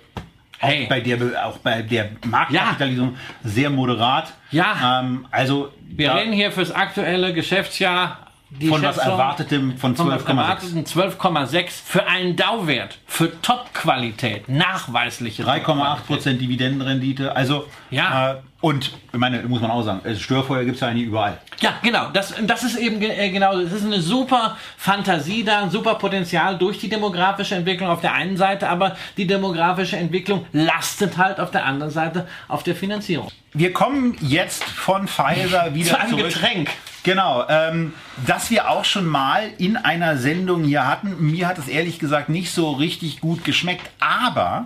[0.60, 0.84] Hey.
[0.86, 4.34] auch bei der, auch bei der Marktkapitalisierung sehr moderat.
[4.52, 5.00] Ja.
[5.02, 8.20] Ähm, also Wir reden hier fürs aktuelle Geschäftsjahr.
[8.52, 10.28] Die von was Schätzung Erwartetem von von was 12,6.
[10.28, 16.06] erwarteten 12,6 für einen Dauwert, für Top-Qualität, nachweisliche 3,8 Top-Qualität.
[16.08, 17.36] Prozent Dividendenrendite.
[17.36, 18.32] Also Ja.
[18.32, 21.38] äh, und ich meine, muss man auch sagen, Störfeuer gibt es ja eigentlich überall.
[21.62, 22.10] Ja, genau.
[22.12, 23.58] Das, das ist eben äh, genau.
[23.58, 28.14] Das ist eine super Fantasie da, ein super Potenzial durch die demografische Entwicklung auf der
[28.14, 33.32] einen Seite, aber die demografische Entwicklung lastet halt auf der anderen Seite auf der Finanzierung.
[33.54, 36.26] Wir kommen jetzt von Pfizer wieder Zu einem zurück.
[36.26, 36.70] Getränk.
[37.04, 37.94] Genau, ähm,
[38.28, 41.16] das wir auch schon mal in einer Sendung hier hatten.
[41.32, 44.66] Mir hat es ehrlich gesagt nicht so richtig gut geschmeckt, aber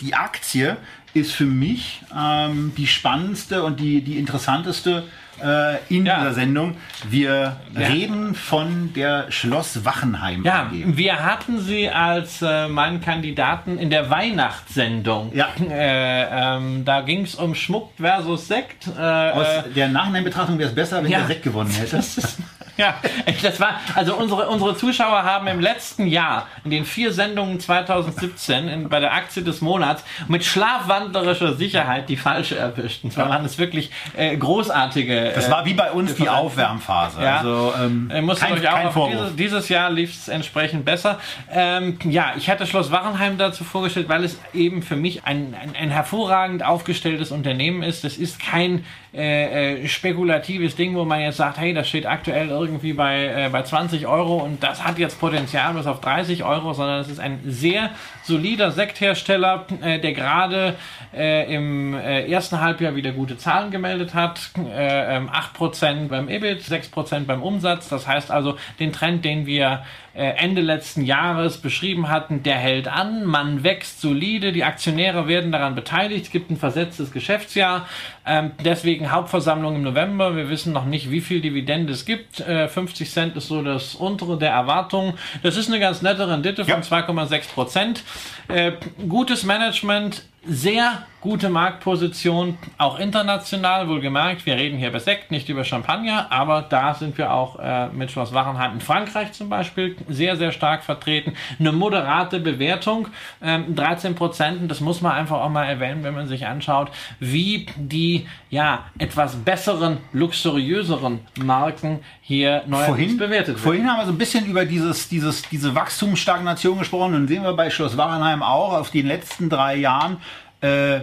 [0.00, 0.76] die Aktie
[1.14, 5.04] ist für mich ähm, die spannendste und die, die interessanteste
[5.42, 6.18] äh, in Ja.
[6.20, 6.76] dieser Sendung.
[7.08, 7.86] Wir Ja.
[7.88, 10.96] reden von der Schloss Wachenheim Ja, AG.
[10.96, 15.32] wir hatten sie als äh, meinen Kandidaten in der Weihnachtssendung.
[15.34, 15.48] Ja.
[15.70, 18.86] Äh, ähm, da ging es um Schmuck versus Sekt.
[18.86, 21.18] Äh, Aus äh, der Nachhinein-Betrachtung wäre es besser, wenn Ja.
[21.18, 22.00] der Sekt gewonnen hätte.
[22.84, 22.96] Ja,
[23.42, 28.68] das war, also unsere, unsere Zuschauer haben im letzten Jahr, in den vier Sendungen 2017,
[28.68, 33.04] in, bei der Aktie des Monats, mit schlafwandlerischer Sicherheit die falsche erwischt.
[33.04, 35.32] Und zwar waren es wirklich äh, großartige.
[35.34, 36.28] Das äh, war wie bei uns die.
[36.34, 37.22] Aufwärmphase.
[37.22, 37.38] Ja.
[37.38, 41.20] Also ähm, Ihr müsst kein, euch auch kein dieses, dieses Jahr lief es entsprechend besser.
[41.52, 45.76] Ähm, ja, ich hatte Schloss Wachenheim dazu vorgestellt, weil es eben für mich ein, ein,
[45.76, 48.04] ein hervorragend aufgestelltes Unternehmen ist.
[48.04, 52.50] Das ist kein äh, äh, spekulatives Ding, wo man jetzt sagt, hey, das steht aktuell
[52.64, 56.72] irgendwie bei, äh, bei 20 Euro und das hat jetzt Potenzial bis auf 30 Euro,
[56.72, 57.90] sondern es ist ein sehr
[58.24, 60.74] solider Sekthersteller, äh, der gerade
[61.14, 64.50] äh, im äh, ersten Halbjahr wieder gute Zahlen gemeldet hat.
[64.58, 67.88] Äh, ähm, 8% beim EBIT, 6% beim Umsatz.
[67.88, 72.88] Das heißt also, den Trend, den wir äh, Ende letzten Jahres beschrieben hatten, der hält
[72.88, 73.24] an.
[73.24, 76.26] Man wächst solide, die Aktionäre werden daran beteiligt.
[76.26, 77.86] Es gibt ein versetztes Geschäftsjahr.
[78.26, 80.34] Ähm, deswegen Hauptversammlung im November.
[80.34, 82.40] Wir wissen noch nicht, wie viel Dividende es gibt.
[82.40, 85.14] Äh, Äh, 50 Cent ist so das untere der Erwartungen.
[85.42, 86.80] Das ist eine ganz nette Rendite von Ja.
[86.82, 88.04] 2,6 Prozent.
[88.48, 88.72] Äh,
[89.08, 94.44] gutes Management, sehr gute Marktposition, auch international, wohlgemerkt.
[94.44, 98.10] Wir reden hier über Sekt, nicht über Champagner, aber da sind wir auch äh, mit
[98.10, 101.32] Schloss Wachenheim in Frankreich zum Beispiel sehr, sehr stark vertreten.
[101.58, 103.08] Eine moderate Bewertung,
[103.40, 106.90] ähm, 13 Prozent, das muss man einfach auch mal erwähnen, wenn man sich anschaut,
[107.20, 113.58] wie die ja etwas besseren, luxuriöseren Marken hier vorhin, bewertet werden.
[113.58, 117.54] vorhin haben wir so ein bisschen über dieses, dieses, diese Wachstumsstagnation gesprochen und sehen wir
[117.54, 120.18] bei Schloss Wachenheim auch auf die letzten drei Jahren
[120.64, 121.00] äh,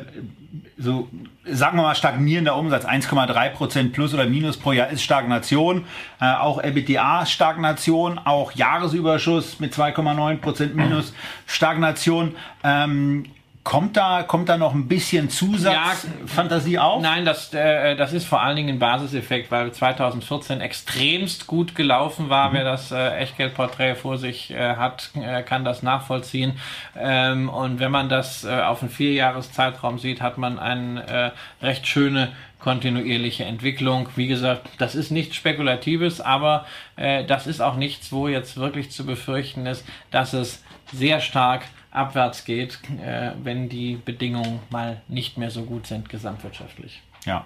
[0.78, 1.09] so,
[1.45, 5.86] sagen wir mal, stagnierender Umsatz, 1,3 Prozent plus oder minus pro Jahr ist Stagnation.
[6.20, 11.14] Äh, auch EBITDA Stagnation, auch Jahresüberschuss mit 2,9 Prozent minus
[11.45, 12.36] Stagnation.
[12.64, 13.26] Ähm,
[13.64, 17.01] kommt da, kommt da noch ein bisschen Zusatzfantasie auf?
[17.01, 22.30] Nein, das, äh, das ist vor allen Dingen ein Basiseffekt, weil 2014 extremst gut gelaufen
[22.30, 22.53] war.
[22.53, 26.53] Wer das äh, Echtgeldporträt vor sich äh, hat, äh, kann das nachvollziehen.
[26.97, 31.86] Ähm, und wenn man das äh, auf einen Vierjahreszeitraum sieht, hat man eine äh, recht
[31.86, 34.09] schöne kontinuierliche Entwicklung.
[34.16, 38.91] Wie gesagt, das ist nichts Spekulatives, aber äh, das ist auch nichts, wo jetzt wirklich
[38.91, 45.38] zu befürchten ist, dass es sehr stark abwärts geht, äh, wenn die Bedingungen mal nicht
[45.38, 47.02] mehr so gut sind gesamtwirtschaftlich.
[47.26, 47.46] Ja.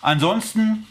[0.00, 0.86] Ansonsten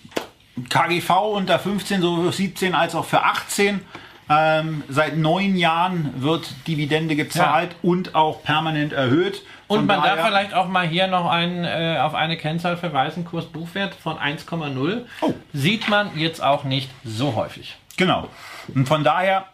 [0.69, 3.81] KGV unter 15, sowohl für 17 als auch für 18.
[4.27, 9.43] Ähm, seit neun Jahren wird Dividende gezahlt und auch permanent erhöht.
[9.67, 13.25] Und Von man darf vielleicht auch mal hier noch ein, äh, auf eine Kennzahl verweisen,
[13.25, 15.05] Kurs-Buchwert von 1,0.
[15.21, 15.33] Oh.
[15.53, 17.75] Sieht man jetzt auch nicht so häufig.
[17.97, 18.29] Genau.
[18.73, 19.45] Und von daher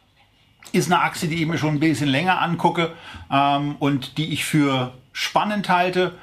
[0.73, 2.93] ist eine Aktie, die ich mir schon ein bisschen länger angucke
[3.31, 6.13] ähm, und die ich für spannend halte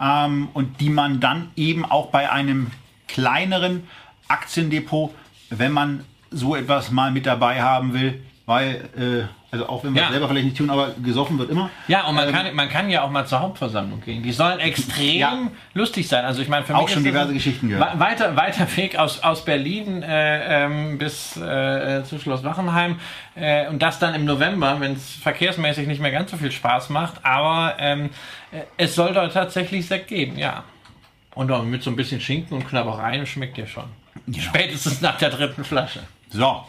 [0.00, 2.70] ähm, und die man dann eben auch bei einem
[3.06, 3.86] kleineren
[4.28, 5.14] Aktiendepot,
[5.50, 10.02] wenn man so etwas mal mit dabei haben will, weil, äh, also auch wenn wir
[10.02, 10.06] Ja.
[10.08, 11.70] es selber vielleicht nicht tun, aber gesoffen wird immer.
[11.86, 14.22] Ja, und man, Ähm, kann, man kann ja auch mal zur Hauptversammlung gehen.
[14.22, 15.38] Die sollen extrem Ja.
[15.74, 16.24] lustig sein.
[16.26, 17.94] Also ich meine, für Auch mich schon diverse Geschichten gehört.
[17.94, 23.00] we- Weiter, weiter Weg aus, aus Berlin äh, ähm, bis äh, zu Schloss Wachenheim.
[23.36, 26.90] Äh, und das dann im November, wenn es verkehrsmäßig nicht mehr ganz so viel Spaß
[26.90, 27.24] macht.
[27.24, 28.10] Aber ähm,
[28.52, 30.64] äh, es soll dort tatsächlich Sekt geben, ja.
[31.34, 33.84] Und auch mit so ein bisschen Schinken und Knabbereien schmeckt ja schon.
[34.38, 36.00] Spätestens nach der dritten Flasche.
[36.30, 36.64] So.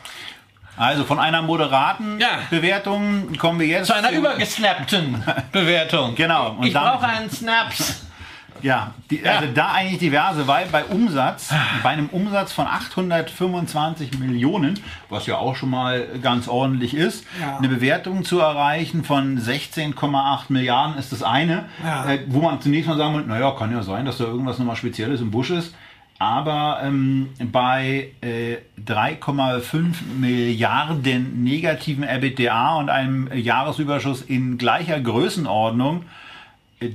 [0.79, 2.39] Also von einer moderaten Ja.
[2.49, 6.15] Bewertung kommen wir jetzt Zu einer übergesnappten Bewertung.
[6.15, 8.05] Genau, und Ich brauche einen Snaps.
[8.61, 14.77] Ja, die, also da eigentlich diverse, weil bei Umsatz, bei einem Umsatz von 825 Millionen,
[15.07, 17.57] was ja auch schon mal ganz ordentlich ist, Ja.
[17.57, 22.05] eine Bewertung zu erreichen von 16,8 Milliarden ist das eine, Ja.
[22.09, 24.75] äh, wo man zunächst mal sagen muss, naja, kann ja sein, dass da irgendwas nochmal
[24.75, 25.73] Spezielles im Busch ist.
[26.19, 36.03] Aber ähm, bei äh, 3,5 Milliarden negativen EBITDA und einem Jahresüberschuss in gleicher Größenordnung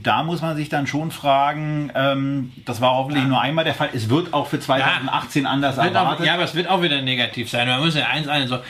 [0.03, 3.91] da muss man sich dann schon fragen, ähm, das war hoffentlich nur einmal der Fall.
[3.93, 6.27] Es wird auch für 2018 anders Wird auch, erwartet.
[6.27, 7.68] ja, aber es wird auch wieder negativ sein.
[7.68, 8.61] Man muss ja eins ein, so, äh,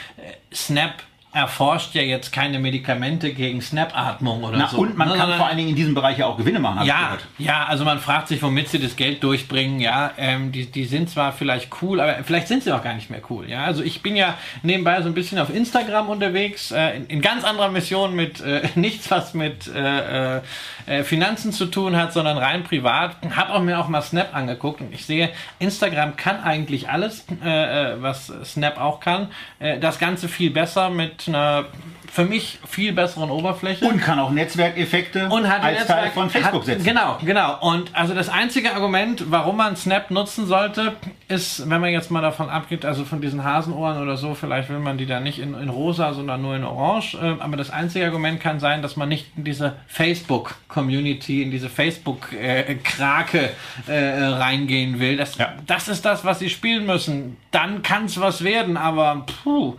[0.53, 0.95] Snap
[1.35, 4.77] erforscht ja jetzt keine Medikamente gegen Snap-Atmung oder Na, so.
[4.77, 7.65] und man kann vor allen Dingen in diesem Bereich ja auch Gewinne machen, ja, ja,
[7.65, 9.81] also man fragt sich, womit sie das Geld durchbringen.
[9.81, 13.09] Ja, ähm, die, die sind zwar vielleicht cool, aber vielleicht sind sie auch gar nicht
[13.09, 13.49] mehr cool.
[13.49, 17.21] Ja, also ich bin ja nebenbei so ein bisschen auf Instagram unterwegs, äh, in, in
[17.21, 22.37] ganz anderer Mission mit äh, nichts, was mit äh, äh, Finanzen zu tun hat, sondern
[22.37, 23.17] rein privat.
[23.35, 27.93] Hab auch mir auch mal Snap angeguckt und ich sehe, Instagram kann eigentlich alles, äh,
[27.93, 29.27] äh, was Snap auch kann.
[29.81, 31.65] Das Ganze viel besser mit einer
[32.11, 33.83] für mich viel besseren Oberfläche.
[33.83, 36.85] Und kann auch Netzwerkeffekte Und hat als Teil Netzwerk- von Facebook hat, setzen.
[36.85, 37.59] Genau, genau.
[37.59, 40.93] Und also das einzige Argument, warum man Snap nutzen sollte,
[41.27, 44.79] ist, wenn man jetzt mal davon abgeht, also von diesen Hasenohren oder so, vielleicht will
[44.79, 47.15] man die dann nicht in, in rosa, sondern nur in orange.
[47.15, 51.67] Äh, aber das einzige Argument kann sein, dass man nicht in diese Facebook-Community, in diese
[51.69, 53.49] Facebook-Krake
[53.87, 55.17] äh, reingehen will.
[55.17, 55.53] Das, Ja.
[55.67, 57.35] das ist das, was sie spielen müssen.
[57.51, 59.75] Dann kann es was werden, aber puh.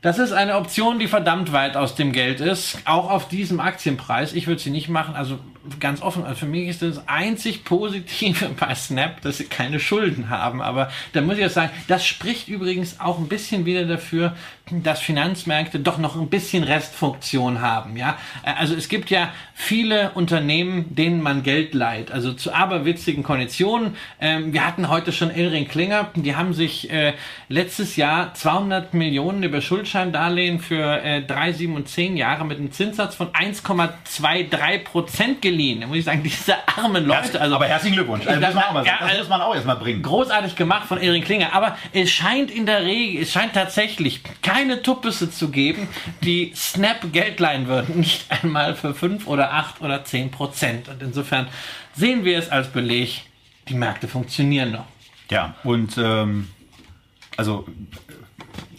[0.00, 4.32] Das ist eine Option, die verdammt weit aus dem Geld ist, auch auf diesem Aktienpreis.
[4.32, 5.16] Ich würde sie nicht machen.
[5.16, 5.40] Also
[5.80, 10.30] ganz offen, also für mich ist das einzig Positive bei Snap, dass sie keine Schulden
[10.30, 10.62] haben.
[10.62, 14.34] Aber da muss ich jetzt sagen, das spricht übrigens auch ein bisschen wieder dafür,
[14.70, 17.96] dass Finanzmärkte doch noch ein bisschen Restfunktion haben.
[17.96, 23.96] Ja, also es gibt ja viele Unternehmen, denen man Geld leiht, also zu aberwitzigen Konditionen.
[24.20, 27.14] Ähm, wir hatten heute schon Elring Klinger, die haben sich äh,
[27.48, 32.72] letztes Jahr 200 Millionen über Schuldscheindarlehen für äh, drei, sieben und zehn Jahre mit einem
[32.72, 35.57] Zinssatz von 1,23 Prozent geliehen.
[35.58, 35.80] Ausgeliehen.
[35.80, 37.40] Da muss ich sagen, diese armen Leute.
[37.40, 38.26] Also, aber herzlichen Glückwunsch.
[38.26, 38.98] Also, Das- muss man auch mal sagen.
[39.08, 40.02] das muss man auch erstmal bringen.
[40.02, 44.82] großartig gemacht von Erik Klinger, aber es scheint in der Regel, es scheint tatsächlich keine
[44.82, 45.88] Tuppisse zu geben,
[46.22, 50.88] die Snap Geld leihen würden, nicht einmal für 5 oder 8 oder 10 Prozent.
[50.88, 51.48] Und insofern
[51.94, 53.22] sehen wir es als Beleg,
[53.68, 54.84] die Märkte funktionieren noch.
[55.30, 56.48] Ja, und ähm,
[57.36, 57.66] also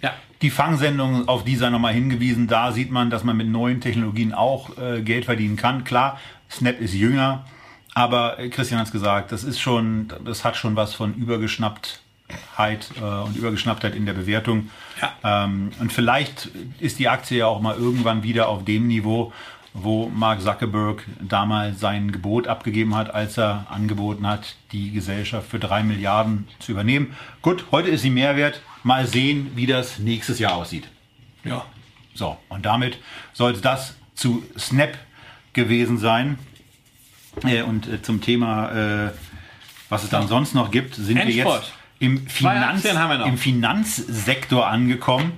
[0.02, 3.82] Ja, die Fangsendung, auf die sei nochmal hingewiesen, da sieht man, dass man mit neuen
[3.82, 5.84] Technologien auch äh, Geld verdienen kann.
[5.84, 6.20] Klar,
[6.50, 7.46] Snap ist jünger,
[7.94, 12.92] aber äh, Christian hat es gesagt, das ist schon, das hat schon was von Übergeschnapptheit
[12.98, 14.70] äh, und Übergeschnapptheit in der Bewertung.
[15.02, 15.46] Ja.
[15.46, 19.34] Ähm, und vielleicht ist die Aktie ja auch mal irgendwann wieder auf dem Niveau,
[19.74, 25.60] wo Mark Zuckerberg damals sein Gebot abgegeben hat, als er angeboten hat, die Gesellschaft für
[25.60, 27.16] drei Milliarden zu übernehmen.
[27.42, 28.62] Gut, heute ist sie mehr wert.
[28.84, 30.88] Mal sehen, wie das nächstes Jahr aussieht.
[31.44, 31.66] ja.
[32.16, 32.98] So, und damit
[33.32, 34.98] sollte das zu Snap
[35.54, 36.38] gewesen sein.
[37.44, 39.12] Äh, und äh, zum Thema, äh,
[39.88, 41.62] was es dann sonst noch gibt, sind wir Endspurt.
[41.62, 45.32] jetzt im, Finanz, wir im Finanzsektor angekommen.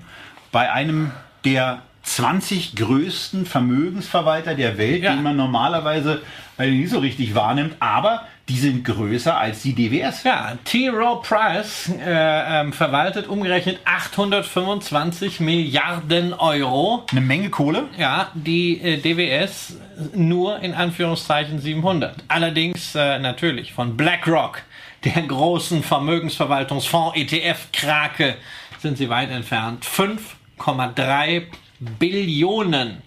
[0.51, 1.11] Bei einem
[1.45, 5.13] der 20 größten Vermögensverwalter der Welt, Ja.
[5.13, 6.21] den man normalerweise
[6.57, 10.23] nicht so richtig wahrnimmt, aber die sind größer als die DWS.
[10.23, 10.89] Ja, T.
[10.89, 17.05] Rowe Price äh, ähm, verwaltet umgerechnet 825 Milliarden Euro.
[17.11, 17.85] Eine Menge Kohle.
[17.97, 19.77] Ja, die äh, DWS
[20.13, 22.15] nur in Anführungszeichen 700.
[22.27, 24.61] Allerdings äh, natürlich von BlackRock,
[25.05, 28.35] der großen Vermögensverwaltungsfonds ETF-Krake,
[28.79, 29.85] sind sie weit entfernt.
[29.85, 31.43] 5,3
[31.81, 33.01] Billionen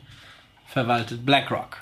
[0.67, 1.79] verwaltet BlackRock.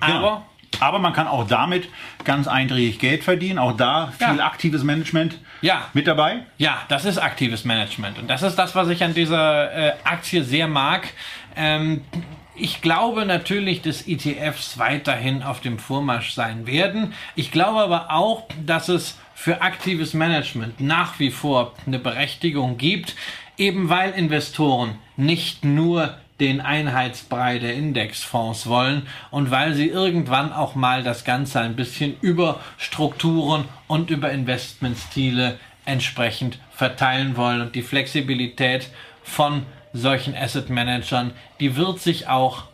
[0.00, 0.46] Aber Genau.
[0.80, 1.88] Aber man kann auch damit
[2.24, 3.60] ganz einträglich Geld verdienen.
[3.60, 4.44] Auch da viel Ja.
[4.46, 5.82] aktives Management Ja.
[5.92, 6.40] mit dabei.
[6.58, 8.18] Ja, das ist aktives Management.
[8.18, 11.08] Und das ist das, was ich an dieser äh, Aktie sehr mag.
[11.54, 12.02] Ähm,
[12.56, 17.14] ich glaube natürlich, dass ETFs weiterhin auf dem Vormarsch sein werden.
[17.36, 23.14] Ich glaube aber auch, dass es für aktives Management nach wie vor eine Berechtigung gibt,
[23.56, 30.74] eben weil Investoren nicht nur den Einheitsbrei der Indexfonds wollen und weil sie irgendwann auch
[30.74, 37.60] mal das Ganze ein bisschen über Strukturen und über Investmentstile entsprechend verteilen wollen.
[37.60, 38.88] Und die Flexibilität
[39.22, 42.64] von solchen Asset Managern, die wird sich auch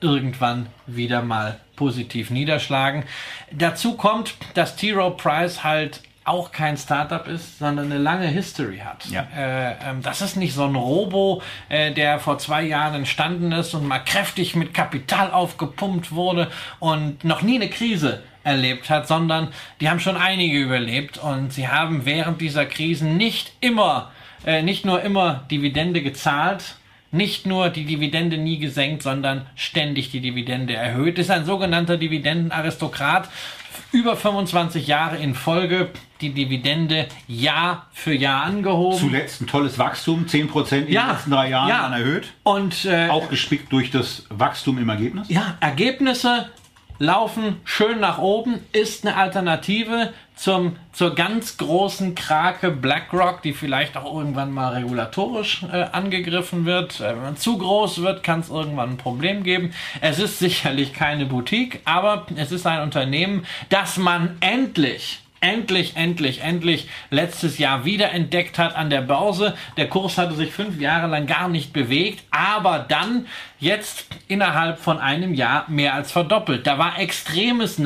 [0.00, 3.04] irgendwann wieder mal positiv niederschlagen.
[3.52, 4.92] Dazu kommt, dass T.
[4.92, 9.06] Rowe Price halt auch kein Startup ist, sondern eine lange History hat.
[9.06, 9.26] Ja.
[9.36, 13.74] Äh, ähm, das ist nicht so ein Robo, äh, der vor zwei Jahren entstanden ist
[13.74, 16.50] und mal kräftig mit Kapital aufgepumpt wurde
[16.80, 19.48] und noch nie eine Krise erlebt hat, sondern
[19.80, 24.10] die haben schon einige überlebt und sie haben während dieser Krisen nicht immer,
[24.46, 26.76] äh, nicht nur immer Dividende gezahlt,
[27.10, 31.18] nicht nur die Dividende nie gesenkt, sondern ständig die Dividende erhöht.
[31.18, 33.28] Ist ein sogenannter Dividendenaristokrat.
[33.92, 38.98] Über 25 Jahre in Folge die Dividende Jahr für Jahr angehoben.
[38.98, 41.88] Zuletzt ein tolles Wachstum, 10% in den letzten drei Jahren ja.
[41.88, 42.32] erhöht.
[42.42, 45.28] Und äh, Auch gespickt durch das Wachstum im Ergebnis.
[45.28, 46.50] ja, Ergebnisse
[46.98, 53.96] laufen schön nach oben, ist eine Alternative zum, zur ganz großen Krake BlackRock, die vielleicht
[53.96, 57.00] auch irgendwann mal regulatorisch äh, angegriffen wird.
[57.00, 59.72] Äh, wenn man zu groß wird, kann es irgendwann ein Problem geben.
[60.00, 66.40] Es ist sicherlich keine Boutique, aber es ist ein Unternehmen, das man endlich endlich, endlich,
[66.40, 69.54] endlich letztes Jahr wieder entdeckt hat an der Börse.
[69.76, 73.26] Der Kurs hatte sich fünf Jahre lang gar nicht bewegt, aber dann
[73.58, 76.66] jetzt innerhalb von einem Jahr mehr als verdoppelt.
[76.66, 77.78] Da war extremes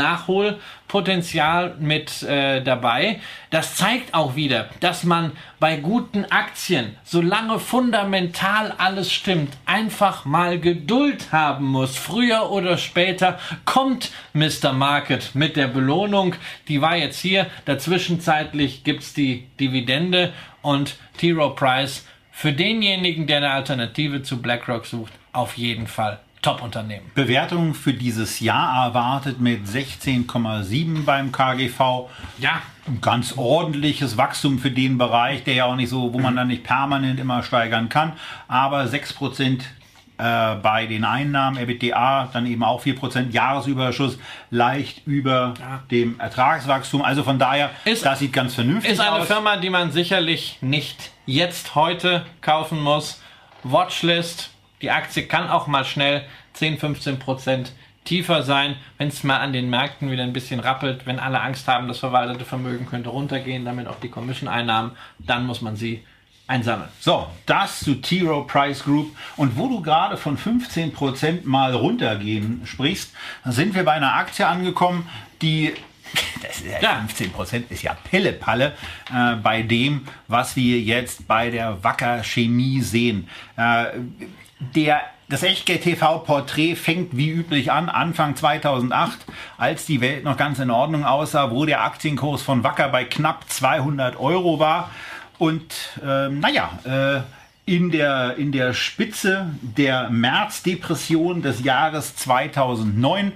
[0.88, 3.20] Nachholpotenzial mit äh, dabei.
[3.50, 10.58] Das zeigt auch wieder, dass man bei guten Aktien, solange fundamental alles stimmt, einfach mal
[10.58, 11.96] Geduld haben muss.
[11.96, 14.72] Früher oder später kommt Mr.
[14.72, 16.34] Market mit der Belohnung.
[16.68, 17.46] Die war jetzt hier.
[17.64, 20.32] Dazwischenzeitlich gibt's die Dividende
[20.62, 21.32] und T.
[21.32, 27.10] Rowe Price für denjenigen, der eine Alternative zu BlackRock sucht, auf jeden Fall Top-Unternehmen.
[27.14, 32.08] Bewertung für dieses Jahr erwartet mit 16,7 beim KGV.
[32.38, 36.36] Ja, Ein ganz ordentliches Wachstum für den Bereich, der ja auch nicht so, wo man
[36.36, 38.12] dann nicht permanent immer steigern kann.
[38.46, 39.60] Aber 6%
[40.20, 44.18] äh, bei den Einnahmen, EBITDA, dann eben auch 4% Jahresüberschuss,
[44.50, 45.82] leicht über Ja.
[45.90, 47.02] dem Ertragswachstum.
[47.02, 49.26] Also von daher, Ist- das sieht ganz vernünftig ist eine aus.
[49.26, 53.20] Firma, die man sicherlich nicht jetzt heute kaufen muss.
[53.62, 54.50] Watchlist.
[54.82, 56.24] Die Aktie kann auch mal schnell
[56.54, 57.72] 10, 15 Prozent
[58.04, 61.68] tiefer sein, wenn es mal an den Märkten wieder ein bisschen rappelt, wenn alle Angst
[61.68, 66.02] haben, das verwaltete Vermögen könnte runtergehen, damit auch die Commission-Einnahmen, dann muss man sie
[66.46, 66.88] einsammeln.
[67.00, 68.22] So, das zu T.
[68.22, 69.14] Rowe Price Group.
[69.36, 73.12] Und wo du gerade von 15% mal runtergehen sprichst,
[73.44, 75.08] sind wir bei einer Aktie angekommen,
[75.42, 75.74] die
[76.42, 77.06] das ist ja, Ja.
[77.06, 78.72] 15% ist ja Pillepalle
[79.14, 83.28] äh, bei dem, was wir jetzt bei der Wacker Chemie sehen.
[83.58, 83.88] Äh,
[84.60, 89.18] der, das Echtgeld-TV-Porträt fängt wie üblich an, Anfang 2008,
[89.56, 93.48] als die Welt noch ganz in Ordnung aussah, wo der Aktienkurs von Wacker bei knapp
[93.48, 94.90] 200 Euro war.
[95.38, 97.20] Und ähm, naja, äh,
[97.68, 103.32] in der, in der Spitze der Märzdepression des Jahres 2009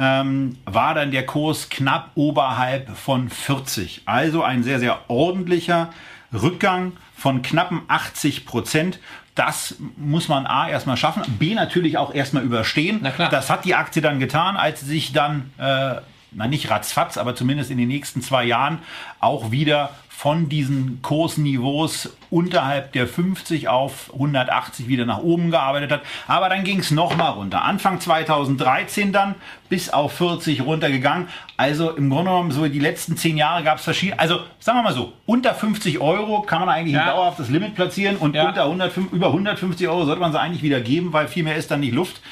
[0.00, 4.02] ähm, war dann der Kurs knapp oberhalb von 40.
[4.04, 5.90] Also ein sehr, sehr ordentlicher
[6.32, 8.98] Rückgang von knappen 80 Prozent.
[9.36, 13.00] Das muss man A erstmal schaffen, B natürlich auch erstmal überstehen.
[13.02, 13.30] Na klar.
[13.30, 16.00] Das hat die Aktie dann getan, als sie sich dann, äh,
[16.32, 18.78] na nicht ratzfatz, aber zumindest in den nächsten zwei Jahren
[19.20, 26.00] auch wieder von diesen Kursniveaus unterhalb der 50 auf 180 wieder nach oben gearbeitet hat.
[26.26, 27.62] Aber dann ging es nochmal runter.
[27.62, 29.34] Anfang 2013 dann
[29.68, 31.28] bis auf 40 runtergegangen.
[31.58, 34.18] Also im Grunde genommen so die letzten zehn Jahre gab es verschiedene.
[34.18, 37.02] Also sagen wir mal so, unter 50 Euro kann man eigentlich Ja.
[37.02, 38.48] ein dauerhaftes Limit platzieren und Ja.
[38.48, 41.70] unter 105, über 150 Euro sollte man sie eigentlich wieder geben, weil viel mehr ist
[41.70, 42.22] dann nicht Luft.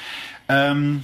[0.49, 1.03] Ähm,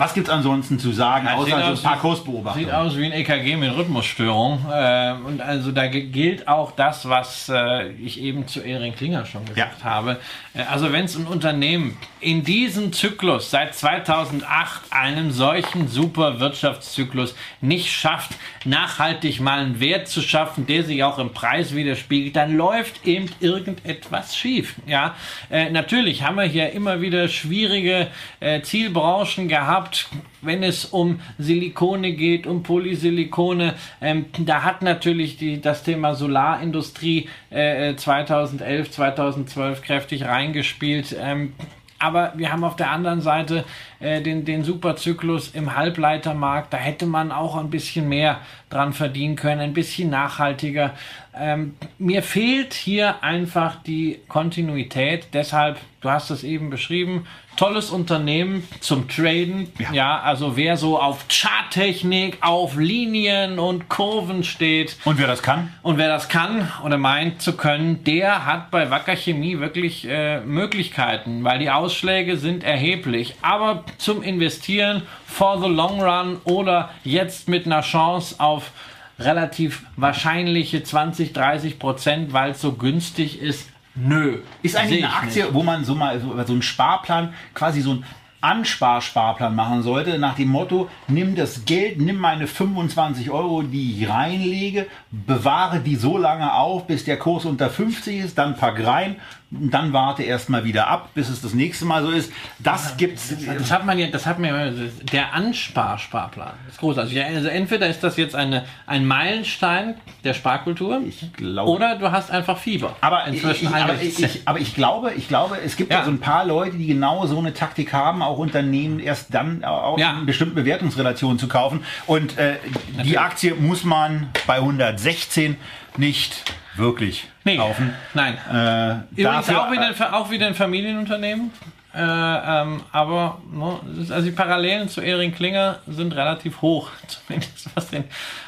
[0.00, 2.66] was gibt es ansonsten zu sagen, Ja, außer so ein paar Kursbeobachtungen?
[2.66, 4.64] Sieht aus wie ein EKG mit Rhythmusstörung.
[4.72, 9.44] Äh, und also da gilt auch das, was äh, ich eben zu Erin Klinger schon
[9.44, 10.18] gesagt habe.
[10.54, 17.34] Äh, also wenn es ein Unternehmen in diesem Zyklus seit 2008 einem solchen super Wirtschaftszyklus
[17.60, 18.32] nicht schafft,
[18.64, 23.30] nachhaltig mal einen Wert zu schaffen, der sich auch im Preis widerspiegelt, dann läuft eben
[23.40, 24.74] irgendetwas schief.
[24.86, 25.14] Ja,
[25.50, 28.08] äh, natürlich haben wir hier immer wieder schwierige
[28.40, 30.08] äh, Zielbranchen gehabt,
[30.42, 33.74] wenn es um Silikone geht, um Polysilikone.
[34.00, 41.16] Ähm, da hat natürlich die, das Thema Solarindustrie äh, 2011, 2012 kräftig reingespielt.
[41.18, 41.54] Ähm,
[42.00, 43.64] aber wir haben auf der anderen Seite
[44.00, 46.72] äh, den, den Superzyklus im Halbleitermarkt.
[46.72, 48.40] Da hätte man auch ein bisschen mehr
[48.70, 50.94] dran verdienen können, ein bisschen nachhaltiger.
[51.38, 55.28] Ähm, mir fehlt hier einfach die Kontinuität.
[55.32, 57.26] Deshalb, du hast es eben beschrieben,
[57.56, 59.68] tolles Unternehmen zum Traden.
[59.78, 59.92] Ja.
[59.92, 65.72] Ja, also wer so auf Charttechnik, auf Linien und Kurven steht, Und wer das kann?
[65.82, 70.40] und wer das kann oder meint zu können, der hat bei Wacker Chemie wirklich äh,
[70.40, 73.34] Möglichkeiten, weil die Ausschläge sind erheblich.
[73.42, 78.72] Aber zum Investieren for the long run oder jetzt mit einer Chance auf
[79.18, 84.38] relativ wahrscheinliche 20, 30 Prozent, weil es so günstig ist, nö.
[84.62, 85.54] Ist eigentlich eine Aktie, nicht.
[85.54, 88.04] wo man so mal so, so einen Sparplan, quasi so einen
[88.40, 94.08] Ansparsparplan machen sollte, nach dem Motto, nimm das Geld, nimm meine 25 Euro, die ich
[94.08, 99.16] reinlege, bewahre die so lange auf, bis der Kurs unter 50 ist, dann pack rein,
[99.50, 102.32] dann warte erstmal wieder ab, bis es das nächste Mal so ist.
[102.60, 103.34] Das gibt's.
[103.58, 104.70] Das hat man ja, das hat ja,
[105.12, 107.14] der Ansparsparplan ist großartig.
[107.14, 111.00] Ja, Also entweder ist das jetzt eine, ein Meilenstein der Sparkultur
[111.36, 112.94] glaube- oder du hast einfach Fieber.
[113.00, 116.04] Aber ich, Inzwischen ich, aber, ich, aber ich glaube, ich glaube, es gibt ja.
[116.04, 119.98] So ein paar Leute, die genau so eine Taktik haben, auch Unternehmen erst dann auch
[119.98, 120.18] Ja.
[120.20, 121.82] in bestimmten Bewertungsrelationen zu kaufen.
[122.06, 122.56] Und äh,
[123.04, 125.56] die Aktie muss man bei 116
[125.96, 126.44] nicht
[126.76, 127.94] wirklich nee, kaufen.
[128.14, 128.34] Nein.
[128.52, 131.50] Äh, Übrigens dafür- auch, wieder, auch wieder ein Familienunternehmen.
[131.92, 136.88] Äh, ähm, aber ne, es ist- also die Parallelen zu Erin Klinger sind relativ hoch,
[137.08, 138.04] zumindest was den,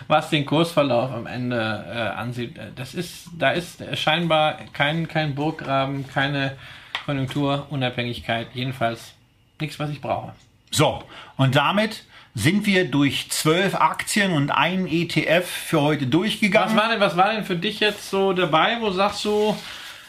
[0.07, 1.57] was den Kursverlauf am Ende
[1.93, 2.57] äh, ansieht.
[2.57, 6.57] Äh, Das ist, da ist scheinbar kein, kein Burggraben, keine
[7.07, 9.13] Konjunkturunabhängigkeit, jedenfalls
[9.61, 10.33] nichts, was ich brauche.
[10.71, 11.03] So,
[11.37, 12.05] und damit
[12.35, 16.77] sind wir durch zwölf Aktien und einen ETF für heute Was durchgegangen.
[16.77, 18.79] war denn, was war denn für dich jetzt so dabei?
[18.81, 19.57] Wo sagst du,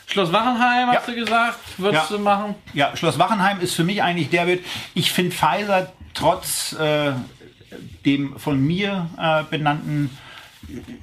[0.07, 1.13] Schloss Wachenheim, hast Ja.
[1.13, 2.17] du gesagt, würdest Ja.
[2.17, 2.55] du machen?
[2.73, 4.61] Ja, Schloss Wachenheim ist für mich eigentlich der Wert.
[4.93, 7.11] Ich finde Pfizer trotz äh,
[8.05, 10.09] dem von mir äh, benannten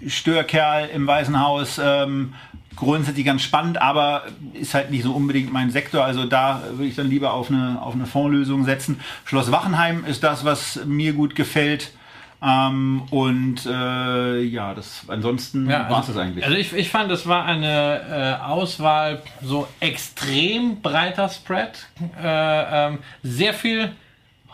[0.07, 2.35] Störkerl im Weißen Haus ähm,
[2.77, 6.05] grundsätzlich ganz spannend, aber ist halt nicht so unbedingt mein Sektor.
[6.05, 9.01] Also da würde ich dann lieber auf eine, auf eine Fondslösung setzen.
[9.25, 11.93] Schloss Wachenheim ist das, was mir gut gefällt.
[12.43, 16.45] Ähm, und äh, ja, das ansonsten Ja, war es das eigentlich.
[16.45, 21.87] Also ich, ich fand, es war eine äh, Auswahl so extrem breiter Spread.
[22.23, 23.93] Äh, ähm, sehr viel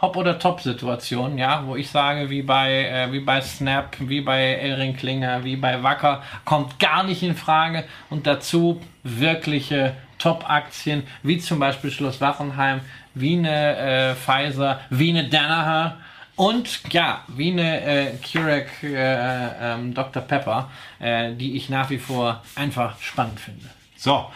[0.00, 4.54] Hop- oder Top-Situationen, ja, wo ich sage, wie bei, äh, wie bei Snap, wie bei
[4.54, 7.84] Elring Klinger, wie bei Wacker, kommt gar nicht in Frage.
[8.10, 12.80] Und dazu wirkliche Top-Aktien, wie zum Beispiel Schloss Wachenheim,
[13.14, 15.96] wie eine äh, Pfizer, wie eine Danaher.
[16.36, 20.22] Und ja, wie eine äh, Keurig äh, ähm, Dr.
[20.22, 23.64] Pepper, äh, die ich nach wie vor einfach spannend finde.
[23.96, 24.30] So,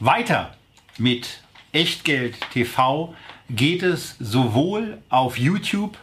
[0.00, 0.50] weiter
[0.98, 1.40] mit
[1.72, 3.14] Echtgeld TV
[3.50, 5.96] geht es sowohl auf YouTube,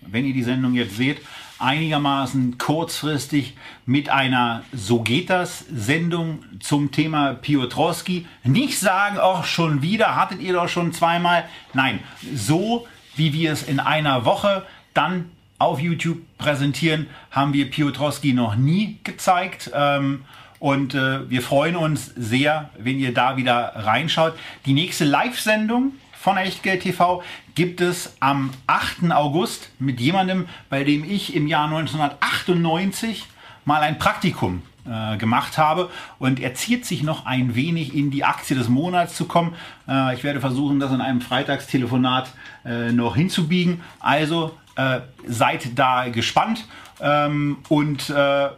[0.00, 1.20] wenn ihr die Sendung jetzt seht,
[1.58, 8.26] einigermaßen kurzfristig mit einer So geht das Sendung zum Thema Piotrowski.
[8.44, 11.44] Nicht sagen, auch schon wieder, hattet ihr doch schon zweimal.
[11.74, 12.00] Nein,
[12.34, 14.64] so wie wir es in einer Woche
[14.94, 19.70] dann auf YouTube präsentieren, haben wir Piotrowski noch nie gezeigt.
[19.74, 20.24] Ähm,
[20.58, 24.34] und äh, wir freuen uns sehr, wenn ihr da wieder reinschaut.
[24.64, 27.22] Die nächste Live-Sendung von Echtgeld TV
[27.54, 29.10] gibt es am 8.
[29.10, 33.26] August mit jemandem, bei dem ich im Jahr 1998
[33.64, 38.24] mal ein Praktikum äh, gemacht habe und er ziert sich noch ein wenig in die
[38.24, 39.54] Aktie des Monats zu kommen.
[39.88, 42.30] Äh, ich werde versuchen, das in einem Freitagstelefonat
[42.66, 43.80] äh, noch hinzubiegen.
[43.98, 46.66] Also äh, seid da gespannt
[47.00, 48.50] ähm, und äh,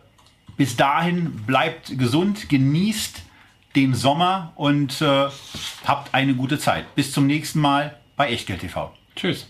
[0.56, 3.22] bis dahin bleibt gesund, genießt
[3.74, 5.28] den Sommer und äh,
[5.84, 6.94] habt eine gute Zeit.
[6.94, 8.92] Bis zum nächsten Mal bei Echtgeld TV.
[9.16, 9.46] Tschüss.